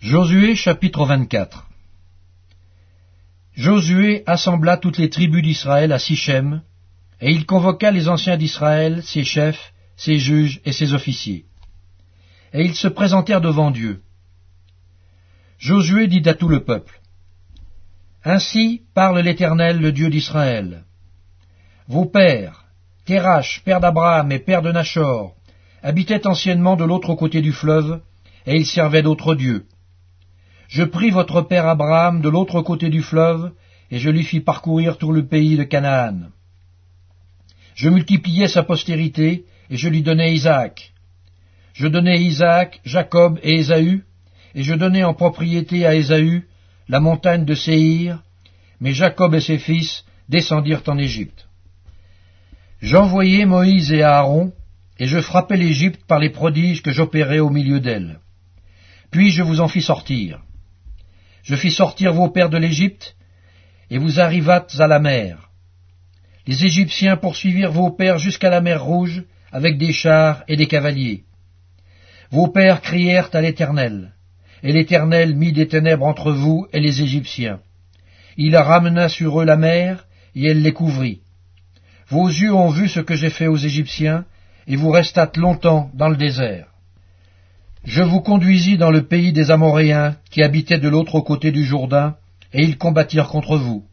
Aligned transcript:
Josué 0.00 0.54
chapitre 0.54 1.04
24 1.04 1.66
Josué 3.52 4.22
assembla 4.26 4.76
toutes 4.76 4.96
les 4.96 5.10
tribus 5.10 5.42
d'Israël 5.42 5.90
à 5.90 5.98
Sichem, 5.98 6.62
et 7.20 7.32
il 7.32 7.46
convoqua 7.46 7.90
les 7.90 8.08
anciens 8.08 8.36
d'Israël, 8.36 9.02
ses 9.02 9.24
chefs, 9.24 9.72
ses 9.96 10.16
juges 10.16 10.60
et 10.64 10.70
ses 10.70 10.94
officiers. 10.94 11.46
Et 12.52 12.62
ils 12.62 12.76
se 12.76 12.86
présentèrent 12.86 13.40
devant 13.40 13.72
Dieu. 13.72 14.00
Josué 15.58 16.06
dit 16.06 16.28
à 16.28 16.34
tout 16.34 16.48
le 16.48 16.62
peuple, 16.62 17.00
Ainsi 18.22 18.82
parle 18.94 19.18
l'Éternel, 19.18 19.80
le 19.80 19.90
Dieu 19.90 20.10
d'Israël. 20.10 20.84
Vos 21.88 22.06
pères, 22.06 22.66
Terach, 23.04 23.62
père 23.64 23.80
d'Abraham 23.80 24.30
et 24.30 24.38
père 24.38 24.62
de 24.62 24.70
Nachor, 24.70 25.34
habitaient 25.82 26.28
anciennement 26.28 26.76
de 26.76 26.84
l'autre 26.84 27.16
côté 27.16 27.42
du 27.42 27.52
fleuve, 27.52 28.00
et 28.46 28.54
ils 28.54 28.66
servaient 28.66 29.02
d'autres 29.02 29.34
dieux. 29.34 29.66
Je 30.68 30.84
pris 30.84 31.08
votre 31.08 31.40
père 31.40 31.66
Abraham 31.66 32.20
de 32.20 32.28
l'autre 32.28 32.60
côté 32.60 32.90
du 32.90 33.02
fleuve, 33.02 33.52
et 33.90 33.98
je 33.98 34.10
lui 34.10 34.22
fis 34.22 34.40
parcourir 34.40 34.98
tout 34.98 35.12
le 35.12 35.26
pays 35.26 35.56
de 35.56 35.64
Canaan. 35.64 36.28
Je 37.74 37.88
multipliai 37.88 38.48
sa 38.48 38.62
postérité, 38.62 39.46
et 39.70 39.76
je 39.78 39.88
lui 39.88 40.02
donnai 40.02 40.34
Isaac. 40.34 40.92
Je 41.72 41.88
donnai 41.88 42.20
Isaac, 42.20 42.80
Jacob 42.84 43.38
et 43.42 43.54
Ésaü, 43.60 44.04
et 44.54 44.62
je 44.62 44.74
donnai 44.74 45.04
en 45.04 45.14
propriété 45.14 45.86
à 45.86 45.94
Ésaü 45.94 46.46
la 46.88 47.00
montagne 47.00 47.46
de 47.46 47.54
Séhir, 47.54 48.22
mais 48.80 48.92
Jacob 48.92 49.34
et 49.34 49.40
ses 49.40 49.58
fils 49.58 50.04
descendirent 50.28 50.82
en 50.86 50.98
Égypte. 50.98 51.48
J'envoyai 52.82 53.46
Moïse 53.46 53.90
et 53.90 54.02
Aaron, 54.02 54.52
et 54.98 55.06
je 55.06 55.20
frappai 55.20 55.56
l'Égypte 55.56 56.04
par 56.06 56.18
les 56.18 56.30
prodiges 56.30 56.82
que 56.82 56.92
j'opérai 56.92 57.40
au 57.40 57.48
milieu 57.48 57.80
d'elle. 57.80 58.20
Puis 59.10 59.30
je 59.30 59.42
vous 59.42 59.60
en 59.60 59.68
fis 59.68 59.82
sortir. 59.82 60.42
Je 61.48 61.56
fis 61.56 61.70
sortir 61.70 62.12
vos 62.12 62.28
pères 62.28 62.50
de 62.50 62.58
l'Égypte, 62.58 63.16
et 63.88 63.96
vous 63.96 64.20
arrivâtes 64.20 64.76
à 64.80 64.86
la 64.86 64.98
mer. 64.98 65.48
Les 66.46 66.66
Égyptiens 66.66 67.16
poursuivirent 67.16 67.72
vos 67.72 67.90
pères 67.90 68.18
jusqu'à 68.18 68.50
la 68.50 68.60
mer 68.60 68.84
Rouge, 68.84 69.22
avec 69.50 69.78
des 69.78 69.94
chars 69.94 70.44
et 70.46 70.56
des 70.56 70.66
cavaliers. 70.66 71.24
Vos 72.30 72.48
pères 72.48 72.82
crièrent 72.82 73.30
à 73.32 73.40
l'Éternel, 73.40 74.12
et 74.62 74.72
l'Éternel 74.72 75.36
mit 75.36 75.52
des 75.52 75.68
ténèbres 75.68 76.04
entre 76.04 76.32
vous 76.32 76.66
et 76.74 76.80
les 76.80 77.00
Égyptiens. 77.00 77.60
Il 78.36 78.54
ramena 78.54 79.08
sur 79.08 79.40
eux 79.40 79.46
la 79.46 79.56
mer, 79.56 80.06
et 80.34 80.48
elle 80.48 80.60
les 80.60 80.74
couvrit. 80.74 81.22
Vos 82.08 82.28
yeux 82.28 82.52
ont 82.52 82.68
vu 82.68 82.90
ce 82.90 83.00
que 83.00 83.14
j'ai 83.14 83.30
fait 83.30 83.46
aux 83.46 83.56
Égyptiens, 83.56 84.26
et 84.66 84.76
vous 84.76 84.90
restâtes 84.90 85.38
longtemps 85.38 85.90
dans 85.94 86.10
le 86.10 86.16
désert. 86.16 86.67
Je 87.84 88.02
vous 88.02 88.20
conduisis 88.20 88.76
dans 88.76 88.90
le 88.90 89.04
pays 89.06 89.32
des 89.32 89.50
Amoréens 89.50 90.16
qui 90.30 90.42
habitaient 90.42 90.78
de 90.78 90.88
l'autre 90.88 91.20
côté 91.20 91.52
du 91.52 91.64
Jourdain, 91.64 92.16
et 92.52 92.62
ils 92.62 92.78
combattirent 92.78 93.28
contre 93.28 93.56
vous. 93.56 93.84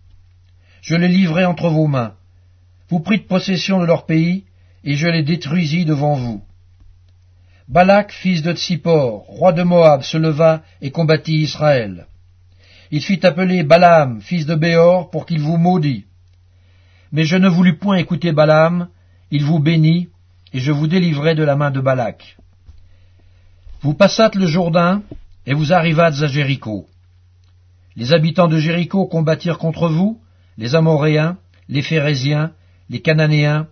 Je 0.81 0.95
les 0.95 1.07
livrai 1.07 1.45
entre 1.45 1.69
vos 1.69 1.87
mains. 1.87 2.13
Vous 2.89 2.99
prîtes 2.99 3.27
possession 3.27 3.79
de 3.79 3.85
leur 3.85 4.05
pays, 4.05 4.45
et 4.83 4.95
je 4.95 5.07
les 5.07 5.23
détruisis 5.23 5.85
devant 5.85 6.15
vous. 6.15 6.43
Balak, 7.67 8.11
fils 8.11 8.43
de 8.43 8.53
Tsippor, 8.53 9.25
roi 9.27 9.51
de 9.51 9.63
Moab, 9.63 10.03
se 10.03 10.17
leva 10.17 10.61
et 10.81 10.91
combattit 10.91 11.37
Israël. 11.37 12.05
Il 12.91 13.01
fit 13.01 13.25
appeler 13.25 13.63
Balaam, 13.63 14.21
fils 14.21 14.45
de 14.45 14.55
Béor, 14.55 15.09
pour 15.09 15.25
qu'il 15.25 15.41
vous 15.41 15.57
maudit. 15.57 16.05
Mais 17.11 17.25
je 17.25 17.35
ne 17.35 17.49
voulus 17.49 17.77
point 17.77 17.97
écouter 17.97 18.31
Balaam, 18.31 18.89
il 19.31 19.43
vous 19.43 19.59
bénit, 19.59 20.09
et 20.53 20.59
je 20.59 20.71
vous 20.71 20.87
délivrai 20.87 21.33
de 21.33 21.43
la 21.43 21.55
main 21.55 21.71
de 21.71 21.81
Balak. 21.81 22.37
Vous 23.85 23.93
passâtes 23.93 24.33
le 24.33 24.47
Jourdain, 24.47 25.03
et 25.45 25.53
vous 25.53 25.71
arrivâtes 25.71 26.19
à 26.23 26.25
Jéricho. 26.25 26.87
Les 27.95 28.13
habitants 28.13 28.47
de 28.47 28.57
Jéricho 28.57 29.05
combattirent 29.05 29.59
contre 29.59 29.89
vous, 29.89 30.19
les 30.57 30.73
Amoréens, 30.73 31.37
les 31.69 31.83
Phérésiens, 31.83 32.53
les 32.89 32.99
Cananéens, 32.99 33.67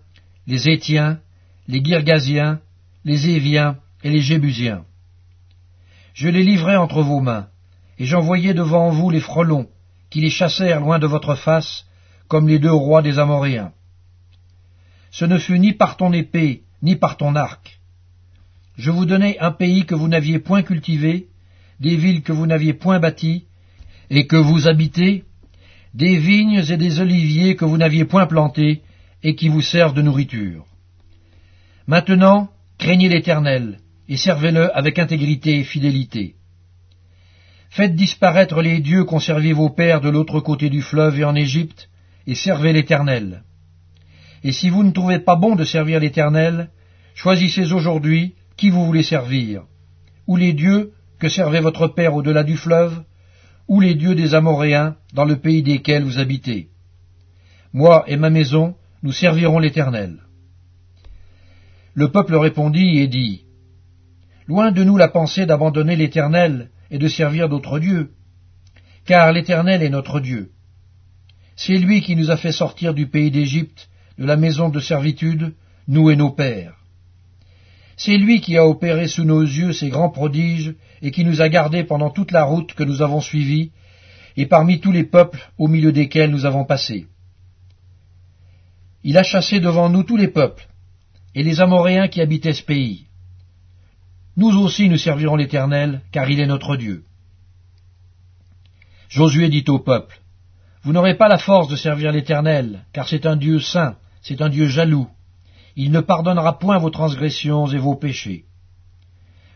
les 0.46 0.68
Étiens, 0.68 1.18
les 1.66 1.84
Girgasiens, 1.84 2.60
les 3.04 3.28
Éviens 3.28 3.78
et 4.04 4.10
les 4.10 4.20
Jébusiens. 4.20 4.84
Je 6.12 6.28
les 6.28 6.44
livrai 6.44 6.76
entre 6.76 7.02
vos 7.02 7.18
mains, 7.18 7.48
et 7.98 8.04
j'envoyai 8.04 8.54
devant 8.54 8.90
vous 8.90 9.10
les 9.10 9.18
frelons, 9.18 9.66
qui 10.10 10.20
les 10.20 10.30
chassèrent 10.30 10.78
loin 10.78 11.00
de 11.00 11.08
votre 11.08 11.34
face, 11.34 11.86
comme 12.28 12.46
les 12.46 12.60
deux 12.60 12.72
rois 12.72 13.02
des 13.02 13.18
Amoréens. 13.18 13.72
Ce 15.10 15.24
ne 15.24 15.38
fut 15.38 15.58
ni 15.58 15.72
par 15.72 15.96
ton 15.96 16.12
épée, 16.12 16.62
ni 16.82 16.94
par 16.94 17.16
ton 17.16 17.34
arc, 17.34 17.80
je 18.76 18.90
vous 18.90 19.04
donnai 19.04 19.38
un 19.38 19.52
pays 19.52 19.84
que 19.86 19.94
vous 19.94 20.08
n'aviez 20.08 20.38
point 20.38 20.62
cultivé, 20.62 21.28
des 21.80 21.96
villes 21.96 22.22
que 22.22 22.32
vous 22.32 22.46
n'aviez 22.46 22.74
point 22.74 22.98
bâties, 22.98 23.44
et 24.10 24.26
que 24.26 24.36
vous 24.36 24.68
habitez, 24.68 25.24
des 25.94 26.16
vignes 26.16 26.62
et 26.68 26.76
des 26.76 27.00
oliviers 27.00 27.56
que 27.56 27.64
vous 27.64 27.78
n'aviez 27.78 28.04
point 28.04 28.26
plantés, 28.26 28.82
et 29.22 29.34
qui 29.36 29.48
vous 29.48 29.62
servent 29.62 29.94
de 29.94 30.02
nourriture. 30.02 30.66
Maintenant, 31.86 32.50
craignez 32.78 33.08
l'Éternel, 33.08 33.78
et 34.08 34.16
servez-le 34.16 34.76
avec 34.76 34.98
intégrité 34.98 35.58
et 35.58 35.64
fidélité. 35.64 36.34
Faites 37.70 37.94
disparaître 37.94 38.60
les 38.60 38.80
dieux 38.80 39.04
qu'ont 39.04 39.20
servi 39.20 39.52
vos 39.52 39.70
pères 39.70 40.00
de 40.00 40.08
l'autre 40.08 40.40
côté 40.40 40.68
du 40.68 40.82
fleuve 40.82 41.18
et 41.18 41.24
en 41.24 41.34
Égypte, 41.34 41.88
et 42.26 42.34
servez 42.34 42.72
l'Éternel. 42.72 43.42
Et 44.42 44.52
si 44.52 44.68
vous 44.68 44.82
ne 44.82 44.90
trouvez 44.90 45.18
pas 45.18 45.36
bon 45.36 45.56
de 45.56 45.64
servir 45.64 46.00
l'Éternel, 46.00 46.70
choisissez 47.14 47.72
aujourd'hui 47.72 48.34
qui 48.56 48.70
vous 48.70 48.84
voulez 48.84 49.02
servir 49.02 49.64
Ou 50.26 50.36
les 50.36 50.52
dieux 50.52 50.92
que 51.18 51.28
servait 51.28 51.60
votre 51.60 51.88
père 51.88 52.14
au-delà 52.14 52.44
du 52.44 52.56
fleuve 52.56 53.02
Ou 53.68 53.80
les 53.80 53.94
dieux 53.94 54.14
des 54.14 54.34
Amoréens 54.34 54.96
dans 55.12 55.24
le 55.24 55.36
pays 55.36 55.62
desquels 55.62 56.04
vous 56.04 56.18
habitez 56.18 56.68
Moi 57.72 58.04
et 58.06 58.16
ma 58.16 58.30
maison, 58.30 58.76
nous 59.02 59.12
servirons 59.12 59.58
l'Éternel. 59.58 60.20
Le 61.94 62.10
peuple 62.10 62.34
répondit 62.36 62.98
et 62.98 63.06
dit, 63.06 63.44
Loin 64.46 64.72
de 64.72 64.84
nous 64.84 64.96
la 64.96 65.08
pensée 65.08 65.46
d'abandonner 65.46 65.96
l'Éternel 65.96 66.70
et 66.90 66.98
de 66.98 67.08
servir 67.08 67.48
d'autres 67.48 67.78
dieux, 67.78 68.12
car 69.06 69.32
l'Éternel 69.32 69.82
est 69.82 69.90
notre 69.90 70.20
Dieu. 70.20 70.50
C'est 71.56 71.78
lui 71.78 72.02
qui 72.02 72.16
nous 72.16 72.30
a 72.30 72.36
fait 72.36 72.52
sortir 72.52 72.94
du 72.94 73.06
pays 73.06 73.30
d'Égypte, 73.30 73.88
de 74.18 74.26
la 74.26 74.36
maison 74.36 74.68
de 74.68 74.80
servitude, 74.80 75.54
nous 75.88 76.10
et 76.10 76.16
nos 76.16 76.30
pères. 76.30 76.83
C'est 77.96 78.16
lui 78.16 78.40
qui 78.40 78.56
a 78.56 78.66
opéré 78.66 79.08
sous 79.08 79.24
nos 79.24 79.42
yeux 79.42 79.72
ces 79.72 79.88
grands 79.88 80.10
prodiges 80.10 80.74
et 81.02 81.10
qui 81.10 81.24
nous 81.24 81.40
a 81.40 81.48
gardés 81.48 81.84
pendant 81.84 82.10
toute 82.10 82.32
la 82.32 82.44
route 82.44 82.74
que 82.74 82.84
nous 82.84 83.02
avons 83.02 83.20
suivie 83.20 83.70
et 84.36 84.46
parmi 84.46 84.80
tous 84.80 84.92
les 84.92 85.04
peuples 85.04 85.50
au 85.58 85.68
milieu 85.68 85.92
desquels 85.92 86.30
nous 86.30 86.46
avons 86.46 86.64
passé. 86.64 87.06
Il 89.04 89.16
a 89.18 89.22
chassé 89.22 89.60
devant 89.60 89.88
nous 89.88 90.02
tous 90.02 90.16
les 90.16 90.28
peuples 90.28 90.66
et 91.34 91.42
les 91.42 91.60
Amoréens 91.60 92.08
qui 92.08 92.20
habitaient 92.20 92.52
ce 92.52 92.62
pays. 92.62 93.06
Nous 94.36 94.56
aussi 94.58 94.88
nous 94.88 94.98
servirons 94.98 95.36
l'Éternel, 95.36 96.00
car 96.10 96.28
il 96.28 96.40
est 96.40 96.46
notre 96.46 96.76
Dieu. 96.76 97.04
Josué 99.08 99.48
dit 99.48 99.64
au 99.68 99.78
peuple, 99.78 100.20
Vous 100.82 100.92
n'aurez 100.92 101.14
pas 101.14 101.28
la 101.28 101.38
force 101.38 101.68
de 101.68 101.76
servir 101.76 102.10
l'Éternel, 102.10 102.84
car 102.92 103.06
c'est 103.06 103.26
un 103.26 103.36
Dieu 103.36 103.60
saint, 103.60 103.96
c'est 104.22 104.42
un 104.42 104.48
Dieu 104.48 104.66
jaloux, 104.66 105.08
il 105.76 105.90
ne 105.90 106.00
pardonnera 106.00 106.58
point 106.58 106.78
vos 106.78 106.90
transgressions 106.90 107.66
et 107.66 107.78
vos 107.78 107.96
péchés. 107.96 108.44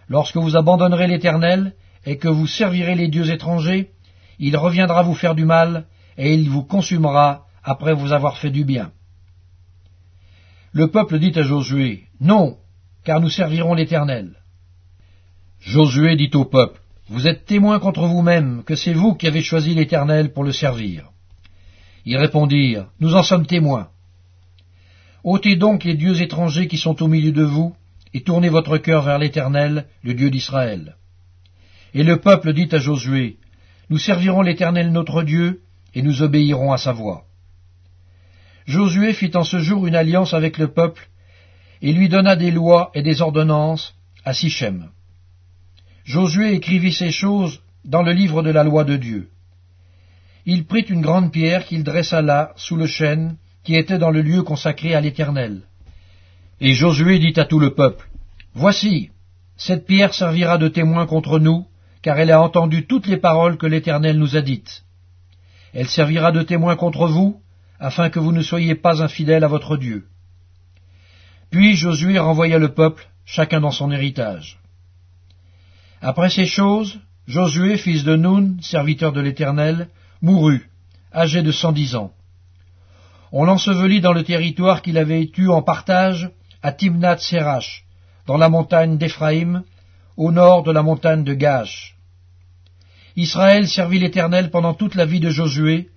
Lorsque 0.09 0.37
vous 0.37 0.57
abandonnerez 0.57 1.07
l'Éternel, 1.07 1.75
et 2.07 2.17
que 2.17 2.29
vous 2.29 2.47
servirez 2.47 2.95
les 2.95 3.09
dieux 3.09 3.31
étrangers, 3.31 3.91
il 4.39 4.57
reviendra 4.57 5.03
vous 5.03 5.15
faire 5.15 5.35
du 5.35 5.45
mal, 5.45 5.87
et 6.17 6.33
il 6.35 6.49
vous 6.49 6.63
consumera 6.63 7.47
après 7.63 7.93
vous 7.93 8.13
avoir 8.13 8.39
fait 8.39 8.51
du 8.51 8.65
bien. 8.65 8.93
Le 10.73 10.89
peuple 10.89 11.19
dit 11.19 11.39
à 11.39 11.43
Josué, 11.43 12.05
Non, 12.21 12.57
car 13.05 13.21
nous 13.21 13.31
servirons 13.31 13.75
l'Éternel. 13.75 14.37
Josué 15.61 16.17
dit 16.17 16.31
au 16.35 16.45
peuple, 16.45 16.81
Vous 17.09 17.27
êtes 17.27 17.45
témoins 17.47 17.79
contre 17.79 18.07
vous-même 18.07 18.63
que 18.65 18.77
c'est 18.77 18.93
vous 18.93 19.15
qui 19.15 19.27
avez 19.27 19.43
choisi 19.43 19.75
l'Éternel 19.75 20.33
pour 20.33 20.45
le 20.45 20.53
servir. 20.53 21.11
Ils 22.05 22.17
répondirent, 22.17 22.87
Nous 23.01 23.15
en 23.15 23.23
sommes 23.23 23.47
témoins. 23.47 23.89
Ôtez 25.31 25.57
donc 25.57 25.85
les 25.85 25.95
dieux 25.95 26.21
étrangers 26.21 26.69
qui 26.69 26.79
sont 26.79 27.03
au 27.03 27.09
milieu 27.09 27.33
de 27.33 27.43
vous, 27.43 27.75
et 28.15 28.23
tournez 28.23 28.49
votre 28.49 28.79
cœur 28.79 29.03
vers 29.03 29.19
l'Éternel, 29.19 29.87
le 30.03 30.15
Dieu 30.15 30.31
d'Israël. 30.31 30.97
Et 31.95 32.03
le 32.03 32.19
peuple 32.19 32.53
dit 32.53 32.69
à 32.73 32.79
Josué, 32.79 33.37
Nous 33.91 33.99
servirons 33.99 34.43
l'Éternel 34.43 34.93
notre 34.93 35.23
Dieu, 35.23 35.63
et 35.95 36.03
nous 36.03 36.23
obéirons 36.23 36.73
à 36.73 36.79
sa 36.79 36.93
voix. 36.93 37.25
Josué 38.67 39.15
fit 39.15 39.35
en 39.35 39.45
ce 39.45 39.59
jour 39.59 39.87
une 39.87 39.97
alliance 39.97 40.35
avec 40.35 40.59
le 40.59 40.69
peuple, 40.69 41.09
et 41.81 41.93
lui 41.93 42.09
donna 42.09 42.37
des 42.37 42.51
lois 42.51 42.91
et 42.95 43.03
des 43.03 43.23
ordonnances 43.23 43.95
à 44.25 44.35
Sichem. 44.35 44.91
Josué 46.05 46.55
écrivit 46.55 46.93
ces 46.93 47.11
choses 47.11 47.61
dans 47.85 48.03
le 48.03 48.13
livre 48.13 48.43
de 48.43 48.51
la 48.51 48.65
loi 48.65 48.85
de 48.85 48.97
Dieu. 48.97 49.31
Il 50.45 50.67
prit 50.67 50.83
une 50.83 51.03
grande 51.03 51.33
pierre 51.33 51.65
qu'il 51.67 51.85
dressa 51.85 52.23
là, 52.23 52.53
sous 52.57 52.77
le 52.77 52.87
chêne, 52.87 53.37
qui 53.69 53.75
était 53.75 53.99
dans 53.99 54.11
le 54.11 54.23
lieu 54.23 54.43
consacré 54.45 54.95
à 54.95 55.03
l'Éternel. 55.03 55.61
Et 56.59 56.73
Josué 56.73 57.19
dit 57.19 57.39
à 57.39 57.45
tout 57.45 57.59
le 57.59 57.75
peuple, 57.75 58.09
Voici, 58.55 59.11
cette 59.59 59.85
pierre 59.85 60.15
servira 60.15 60.57
de 60.57 60.69
témoin 60.69 61.05
contre 61.05 61.39
nous, 61.39 61.67
car 62.01 62.19
elle 62.19 62.31
a 62.31 62.41
entendu 62.41 62.87
toutes 62.87 63.07
les 63.07 63.19
paroles 63.19 63.59
que 63.59 63.67
l'Éternel 63.67 64.17
nous 64.17 64.37
a 64.37 64.41
dites. 64.41 64.85
Elle 65.75 65.87
servira 65.87 66.33
de 66.33 66.43
témoin 66.43 66.77
contre 66.77 67.09
vous, 67.09 67.43
afin 67.79 68.09
que 68.09 68.19
vous 68.19 68.33
ne 68.33 68.41
soyez 68.41 68.75
pas 68.75 69.03
infidèles 69.03 69.45
à 69.45 69.49
votre 69.49 69.77
Dieu. 69.77 70.07
Puis 71.51 71.77
Josué 71.77 72.19
renvoya 72.19 72.57
le 72.57 72.73
peuple, 72.73 73.07
chacun 73.27 73.61
dans 73.61 73.77
son 73.81 73.93
héritage. 73.93 74.61
Après 76.01 76.31
ces 76.31 76.47
choses, 76.47 76.99
Josué, 77.27 77.77
fils 77.77 78.03
de 78.03 78.17
Nun, 78.17 78.57
serviteur 78.63 79.13
de 79.13 79.21
l'Éternel, 79.21 79.89
mourut, 80.23 80.71
âgé 81.13 81.43
de 81.43 81.53
cent 81.53 81.73
dix 81.73 81.97
ans. 81.97 82.15
On 83.31 83.45
l'ensevelit 83.45 84.01
dans 84.01 84.13
le 84.13 84.25
territoire 84.25 84.83
qu'il 84.83 84.97
avait 84.97 85.31
eu 85.37 85.49
en 85.49 85.63
partage 85.63 86.31
à 86.63 86.73
Timnath 86.73 87.21
Serach, 87.21 87.85
dans 88.27 88.39
la 88.39 88.49
montagne 88.49 88.97
d'Éphraïm, 88.97 89.63
au 90.17 90.33
nord 90.33 90.63
de 90.63 90.73
la 90.73 90.83
montagne 90.83 91.25
de 91.25 91.35
Gash. 91.35 91.97
Israël 93.17 93.69
servit 93.69 93.99
l'Éternel 93.99 94.51
pendant 94.51 94.75
toute 94.75 94.95
la 94.95 95.05
vie 95.05 95.21
de 95.21 95.31
Josué, 95.31 95.89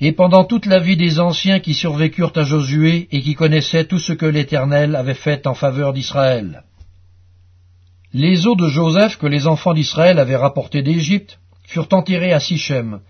et 0.00 0.12
pendant 0.12 0.44
toute 0.44 0.66
la 0.66 0.80
vie 0.80 0.96
des 0.96 1.20
anciens 1.20 1.60
qui 1.60 1.72
survécurent 1.72 2.32
à 2.36 2.42
Josué 2.42 3.08
et 3.12 3.20
qui 3.22 3.34
connaissaient 3.34 3.86
tout 3.86 4.00
ce 4.00 4.12
que 4.12 4.26
l'Éternel 4.26 4.96
avait 4.96 5.14
fait 5.14 5.46
en 5.46 5.54
faveur 5.54 5.92
d'Israël. 5.92 6.64
Les 8.12 8.46
os 8.46 8.56
de 8.56 8.68
Joseph 8.68 9.18
que 9.18 9.26
les 9.26 9.46
enfants 9.46 9.74
d'Israël 9.74 10.18
avaient 10.18 10.36
rapportés 10.36 10.82
d'Égypte 10.82 11.38
furent 11.64 11.88
enterrés 11.92 12.32
à 12.32 12.40
Sichem, 12.40 13.00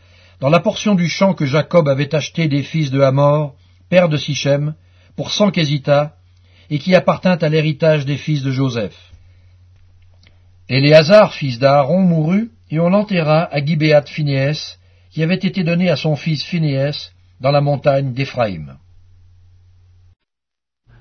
dans 0.41 0.51
la 0.51 0.61
portion 0.61 0.95
du 0.95 1.09
champ 1.09 1.35
que 1.35 1.47
Jacob 1.47 1.89
avait 1.89 2.15
acheté 2.15 2.49
des 2.49 2.63
fils 2.63 2.91
de 2.91 3.01
Hamor, 3.01 3.55
de 4.09 4.17
Sichem, 4.17 4.75
pour 5.17 5.31
cent 5.33 5.51
késitas, 5.51 6.13
et 6.71 6.79
qui 6.79 6.95
appartint 6.95 7.37
à 7.37 7.49
l'héritage 7.49 8.05
des 8.05 8.17
fils 8.17 8.43
de 8.43 8.51
Joseph. 8.51 8.97
Éléazar, 10.69 11.35
fils 11.35 11.59
d'Aaron, 11.59 12.01
mourut, 12.01 12.51
et 12.71 12.81
on 12.81 12.89
l'enterra 12.89 13.45
à 13.45 13.65
Gibéat 13.65 14.03
Phinéès, 14.03 14.79
qui 15.11 15.23
avait 15.23 15.35
été 15.35 15.63
donné 15.63 15.91
à 15.91 15.97
son 15.97 16.17
fils 16.17 16.43
Phinéès 16.43 17.13
dans 17.41 17.53
la 17.53 17.61
montagne 17.61 18.13
d'Éphraïm. 18.13 18.77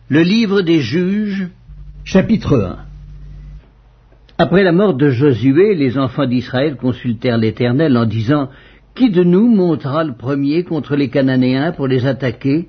Le 0.10 0.22
livre 0.22 0.62
des 0.62 0.82
juges, 0.82 1.48
chapitre 2.04 2.62
1 2.62 2.86
Après 4.38 4.64
la 4.64 4.72
mort 4.72 4.94
de 4.94 5.10
Josué, 5.10 5.74
les 5.74 5.98
enfants 5.98 6.28
d'Israël 6.28 6.76
consultèrent 6.76 7.38
l'Éternel 7.38 7.98
en 7.98 8.06
disant 8.06 8.50
Qui 8.96 9.10
de 9.10 9.24
nous 9.24 9.48
montera 9.48 10.04
le 10.04 10.14
premier 10.14 10.64
contre 10.64 10.96
les 10.96 11.10
Cananéens 11.10 11.72
pour 11.72 11.88
les 11.88 12.06
attaquer? 12.06 12.68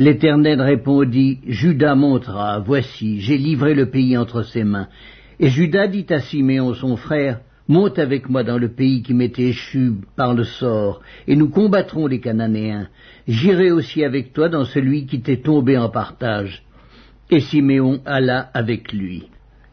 L'Éternel 0.00 0.60
répondit 0.60 1.38
Judas 1.46 1.94
montera, 1.94 2.58
voici, 2.58 3.20
j'ai 3.20 3.38
livré 3.38 3.74
le 3.74 3.86
pays 3.86 4.16
entre 4.18 4.42
ses 4.42 4.64
mains. 4.64 4.88
Et 5.38 5.48
Judas 5.48 5.86
dit 5.86 6.06
à 6.10 6.18
Siméon 6.20 6.74
son 6.74 6.96
frère, 6.96 7.40
Monte 7.68 8.00
avec 8.00 8.28
moi 8.28 8.42
dans 8.42 8.58
le 8.58 8.70
pays 8.70 9.00
qui 9.00 9.14
m'est 9.14 9.38
échu 9.38 9.92
par 10.16 10.34
le 10.34 10.42
sort, 10.42 11.02
et 11.28 11.36
nous 11.36 11.48
combattrons 11.48 12.08
les 12.08 12.18
Cananéens. 12.18 12.88
J'irai 13.28 13.70
aussi 13.70 14.02
avec 14.02 14.32
toi 14.32 14.48
dans 14.48 14.64
celui 14.64 15.06
qui 15.06 15.20
t'est 15.20 15.44
tombé 15.44 15.78
en 15.78 15.88
partage. 15.88 16.64
Et 17.30 17.38
Siméon 17.38 18.00
alla 18.06 18.50
avec 18.54 18.92
lui. 18.92 19.28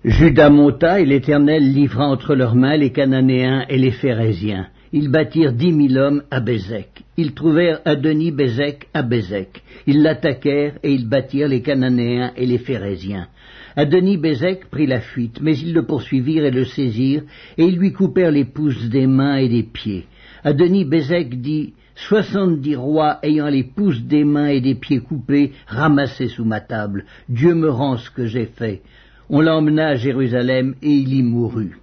Judas 0.06 0.52
monta, 0.52 1.00
et 1.00 1.06
l'Éternel 1.06 1.74
livra 1.74 2.06
entre 2.06 2.36
leurs 2.36 2.54
mains 2.54 2.78
les 2.78 2.92
Cananéens 2.92 3.66
et 3.68 3.80
les 3.80 3.90
Phérésiens. 3.90 4.68
Ils 4.94 5.10
bâtirent 5.10 5.54
dix 5.54 5.72
mille 5.72 5.98
hommes 5.98 6.24
à 6.32 6.40
Bézek. 6.40 7.04
Ils 7.18 7.34
trouvèrent 7.34 7.82
Adonis 7.86 8.32
Bézek 8.32 8.88
à 8.94 9.02
Bézek. 9.02 9.62
Ils 9.86 10.02
l'attaquèrent 10.02 10.78
et 10.84 10.94
ils 10.94 11.08
bâtirent 11.08 11.50
les 11.50 11.62
Cananéens 11.62 12.32
et 12.36 12.46
les 12.46 12.58
Phérésiens. 12.58 13.28
Adonis 13.76 14.18
Bézek 14.18 14.70
prit 14.70 14.88
la 14.88 15.02
fuite, 15.02 15.40
mais 15.42 15.58
ils 15.58 15.74
le 15.74 15.84
poursuivirent 15.84 16.46
et 16.46 16.52
le 16.52 16.66
saisirent, 16.66 17.24
et 17.58 17.66
ils 17.66 17.78
lui 17.78 17.92
coupèrent 17.92 18.32
les 18.32 18.46
pouces 18.46 18.90
des 18.90 19.08
mains 19.08 19.38
et 19.38 19.50
des 19.50 19.64
pieds. 19.64 20.06
Adonis 20.44 20.86
Bézek 20.86 21.42
dit 21.42 21.74
Soixante-dix 21.96 22.76
rois 22.76 23.20
ayant 23.24 23.48
les 23.48 23.64
pouces 23.64 24.02
des 24.02 24.24
mains 24.24 24.50
et 24.50 24.62
des 24.62 24.76
pieds 24.76 25.00
coupés, 25.00 25.54
ramassés 25.68 26.28
sous 26.28 26.46
ma 26.46 26.62
table. 26.62 27.06
Dieu 27.28 27.56
me 27.56 27.70
rend 27.70 27.98
ce 27.98 28.12
que 28.12 28.28
j'ai 28.28 28.46
fait. 28.46 28.82
On 29.30 29.42
l'emmena 29.42 29.90
à 29.90 29.96
Jérusalem 29.96 30.76
et 30.82 30.92
il 30.92 31.14
y 31.14 31.24
mourut. 31.24 31.78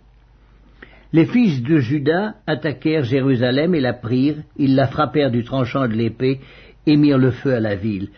Les 1.15 1.27
fils 1.27 1.63
de 1.63 1.79
Judas 1.79 2.35
attaquèrent 2.45 3.05
Jérusalem 3.05 3.73
et 3.77 3.81
la 3.81 3.93
prirent, 3.93 4.43
ils 4.57 4.75
la 4.75 4.89
frappèrent 4.89 5.31
du 5.31 5.45
tranchant 5.45 5.87
de 5.87 5.93
l'épée 5.93 6.41
et 6.89 6.97
mirent 6.97 7.19
le 7.19 7.31
feu 7.31 7.55
à 7.55 7.61
la 7.61 7.77
ville. 7.77 8.09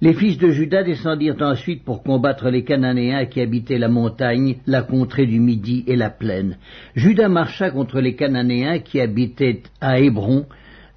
Les 0.00 0.14
fils 0.14 0.38
de 0.38 0.50
Judas 0.50 0.84
descendirent 0.84 1.42
ensuite 1.42 1.82
pour 1.84 2.04
combattre 2.04 2.48
les 2.48 2.62
Cananéens 2.62 3.26
qui 3.26 3.40
habitaient 3.40 3.76
la 3.76 3.88
montagne, 3.88 4.58
la 4.68 4.82
contrée 4.82 5.26
du 5.26 5.40
Midi 5.40 5.82
et 5.88 5.96
la 5.96 6.10
plaine. 6.10 6.58
Judas 6.94 7.28
marcha 7.28 7.72
contre 7.72 8.00
les 8.00 8.14
Cananéens 8.14 8.78
qui 8.78 9.00
habitaient 9.00 9.64
à 9.80 9.98
Hébron, 9.98 10.46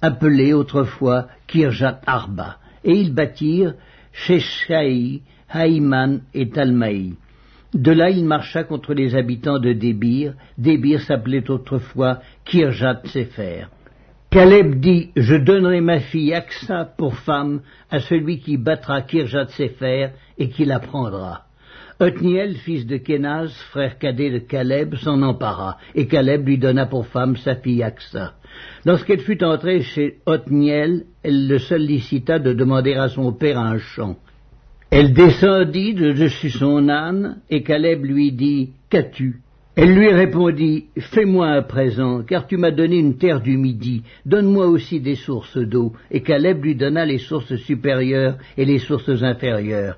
appelé 0.00 0.52
autrefois 0.52 1.26
Kirjat 1.48 2.02
Arba, 2.06 2.58
et 2.84 2.92
ils 2.92 3.12
bâtirent 3.12 3.74
Sheshaï, 4.12 5.22
Haïman 5.50 6.20
et 6.34 6.50
Talmaï. 6.50 7.14
De 7.74 7.90
là 7.90 8.10
il 8.10 8.24
marcha 8.24 8.64
contre 8.64 8.92
les 8.92 9.14
habitants 9.14 9.58
de 9.58 9.72
Débir. 9.72 10.34
Débir 10.58 11.00
s'appelait 11.00 11.50
autrefois 11.50 12.20
Kirjat 12.44 13.00
Sefer. 13.06 13.66
Caleb 14.30 14.80
dit, 14.80 15.10
je 15.16 15.34
donnerai 15.34 15.80
ma 15.80 16.00
fille 16.00 16.34
Aksa 16.34 16.84
pour 16.96 17.14
femme 17.14 17.60
à 17.90 18.00
celui 18.00 18.40
qui 18.40 18.58
battra 18.58 19.02
Kirjat 19.02 19.48
Sefer 19.48 20.08
et 20.38 20.48
qui 20.48 20.64
la 20.64 20.80
prendra. 20.80 21.46
Othniel, 21.98 22.56
fils 22.56 22.86
de 22.86 22.96
Kenaz, 22.96 23.52
frère 23.70 23.98
cadet 23.98 24.30
de 24.30 24.38
Caleb, 24.38 24.96
s'en 24.96 25.22
empara, 25.22 25.78
et 25.94 26.08
Caleb 26.08 26.46
lui 26.46 26.58
donna 26.58 26.86
pour 26.86 27.06
femme 27.06 27.36
sa 27.36 27.56
fille 27.56 27.82
Aksa. 27.82 28.34
Lorsqu'elle 28.84 29.20
fut 29.20 29.44
entrée 29.44 29.82
chez 29.82 30.18
Othniel, 30.26 31.04
elle 31.22 31.46
le 31.46 31.58
sollicita 31.58 32.38
de 32.38 32.52
demander 32.52 32.94
à 32.94 33.08
son 33.08 33.32
père 33.32 33.58
un 33.58 33.78
champ. 33.78 34.16
Elle 34.94 35.14
descendit 35.14 35.94
de 35.94 36.12
dessus 36.12 36.50
son 36.50 36.90
âne, 36.90 37.38
et 37.48 37.62
Caleb 37.62 38.04
lui 38.04 38.30
dit, 38.30 38.72
Qu'as-tu? 38.90 39.36
Elle 39.74 39.94
lui 39.94 40.12
répondit, 40.12 40.84
Fais-moi 40.98 41.46
un 41.46 41.62
présent, 41.62 42.22
car 42.22 42.46
tu 42.46 42.58
m'as 42.58 42.72
donné 42.72 42.98
une 42.98 43.16
terre 43.16 43.40
du 43.40 43.56
Midi, 43.56 44.02
donne-moi 44.26 44.66
aussi 44.66 45.00
des 45.00 45.14
sources 45.14 45.56
d'eau. 45.56 45.94
Et 46.10 46.20
Caleb 46.20 46.62
lui 46.62 46.74
donna 46.74 47.06
les 47.06 47.16
sources 47.16 47.56
supérieures 47.56 48.36
et 48.58 48.66
les 48.66 48.80
sources 48.80 49.22
inférieures. 49.22 49.96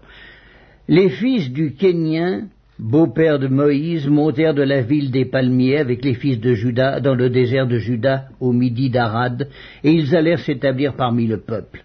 Les 0.86 1.08
fils 1.08 1.50
du 1.50 1.74
Kénien, 1.74 2.44
beau-père 2.78 3.40
de 3.40 3.48
Moïse, 3.48 4.06
montèrent 4.06 4.54
de 4.54 4.62
la 4.62 4.82
ville 4.82 5.10
des 5.10 5.24
palmiers 5.24 5.78
avec 5.78 6.04
les 6.04 6.14
fils 6.14 6.38
de 6.38 6.54
Juda 6.54 7.00
dans 7.00 7.16
le 7.16 7.30
désert 7.30 7.66
de 7.66 7.78
Juda, 7.78 8.26
au 8.38 8.52
midi 8.52 8.90
d'Arad, 8.90 9.48
et 9.82 9.90
ils 9.90 10.14
allèrent 10.14 10.38
s'établir 10.38 10.94
parmi 10.94 11.26
le 11.26 11.38
peuple. 11.38 11.82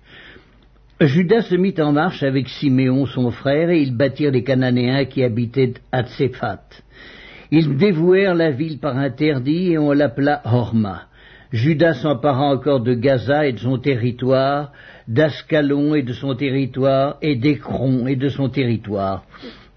Judas 1.02 1.44
se 1.44 1.56
mit 1.56 1.80
en 1.80 1.94
marche 1.94 2.24
avec 2.24 2.50
Siméon 2.50 3.06
son 3.06 3.32
frère, 3.32 3.70
et 3.70 3.82
ils 3.82 3.96
bâtirent 3.96 4.32
les 4.32 4.44
Cananéens 4.44 5.06
qui 5.06 5.24
habitaient 5.24 5.76
à 5.94 6.04
Tséphat. 6.04 6.66
Ils 7.52 7.78
dévouèrent 7.78 8.36
la 8.36 8.52
ville 8.52 8.80
par 8.80 8.98
interdit 8.98 9.72
et 9.72 9.78
on 9.78 9.94
l'appela 9.94 10.42
Horma. 10.44 11.04
Judas 11.54 11.94
s'empara 11.94 12.44
encore 12.44 12.82
de 12.82 12.94
Gaza 12.94 13.48
et 13.48 13.54
de 13.54 13.60
son 13.60 13.78
territoire, 13.78 14.74
d'Ascalon 15.08 15.96
et 15.96 16.04
de 16.04 16.12
son 16.12 16.36
territoire, 16.36 17.18
et 17.22 17.38
d'Écron 17.38 18.06
et 18.06 18.18
de 18.18 18.28
son 18.28 18.50
territoire. 18.50 19.24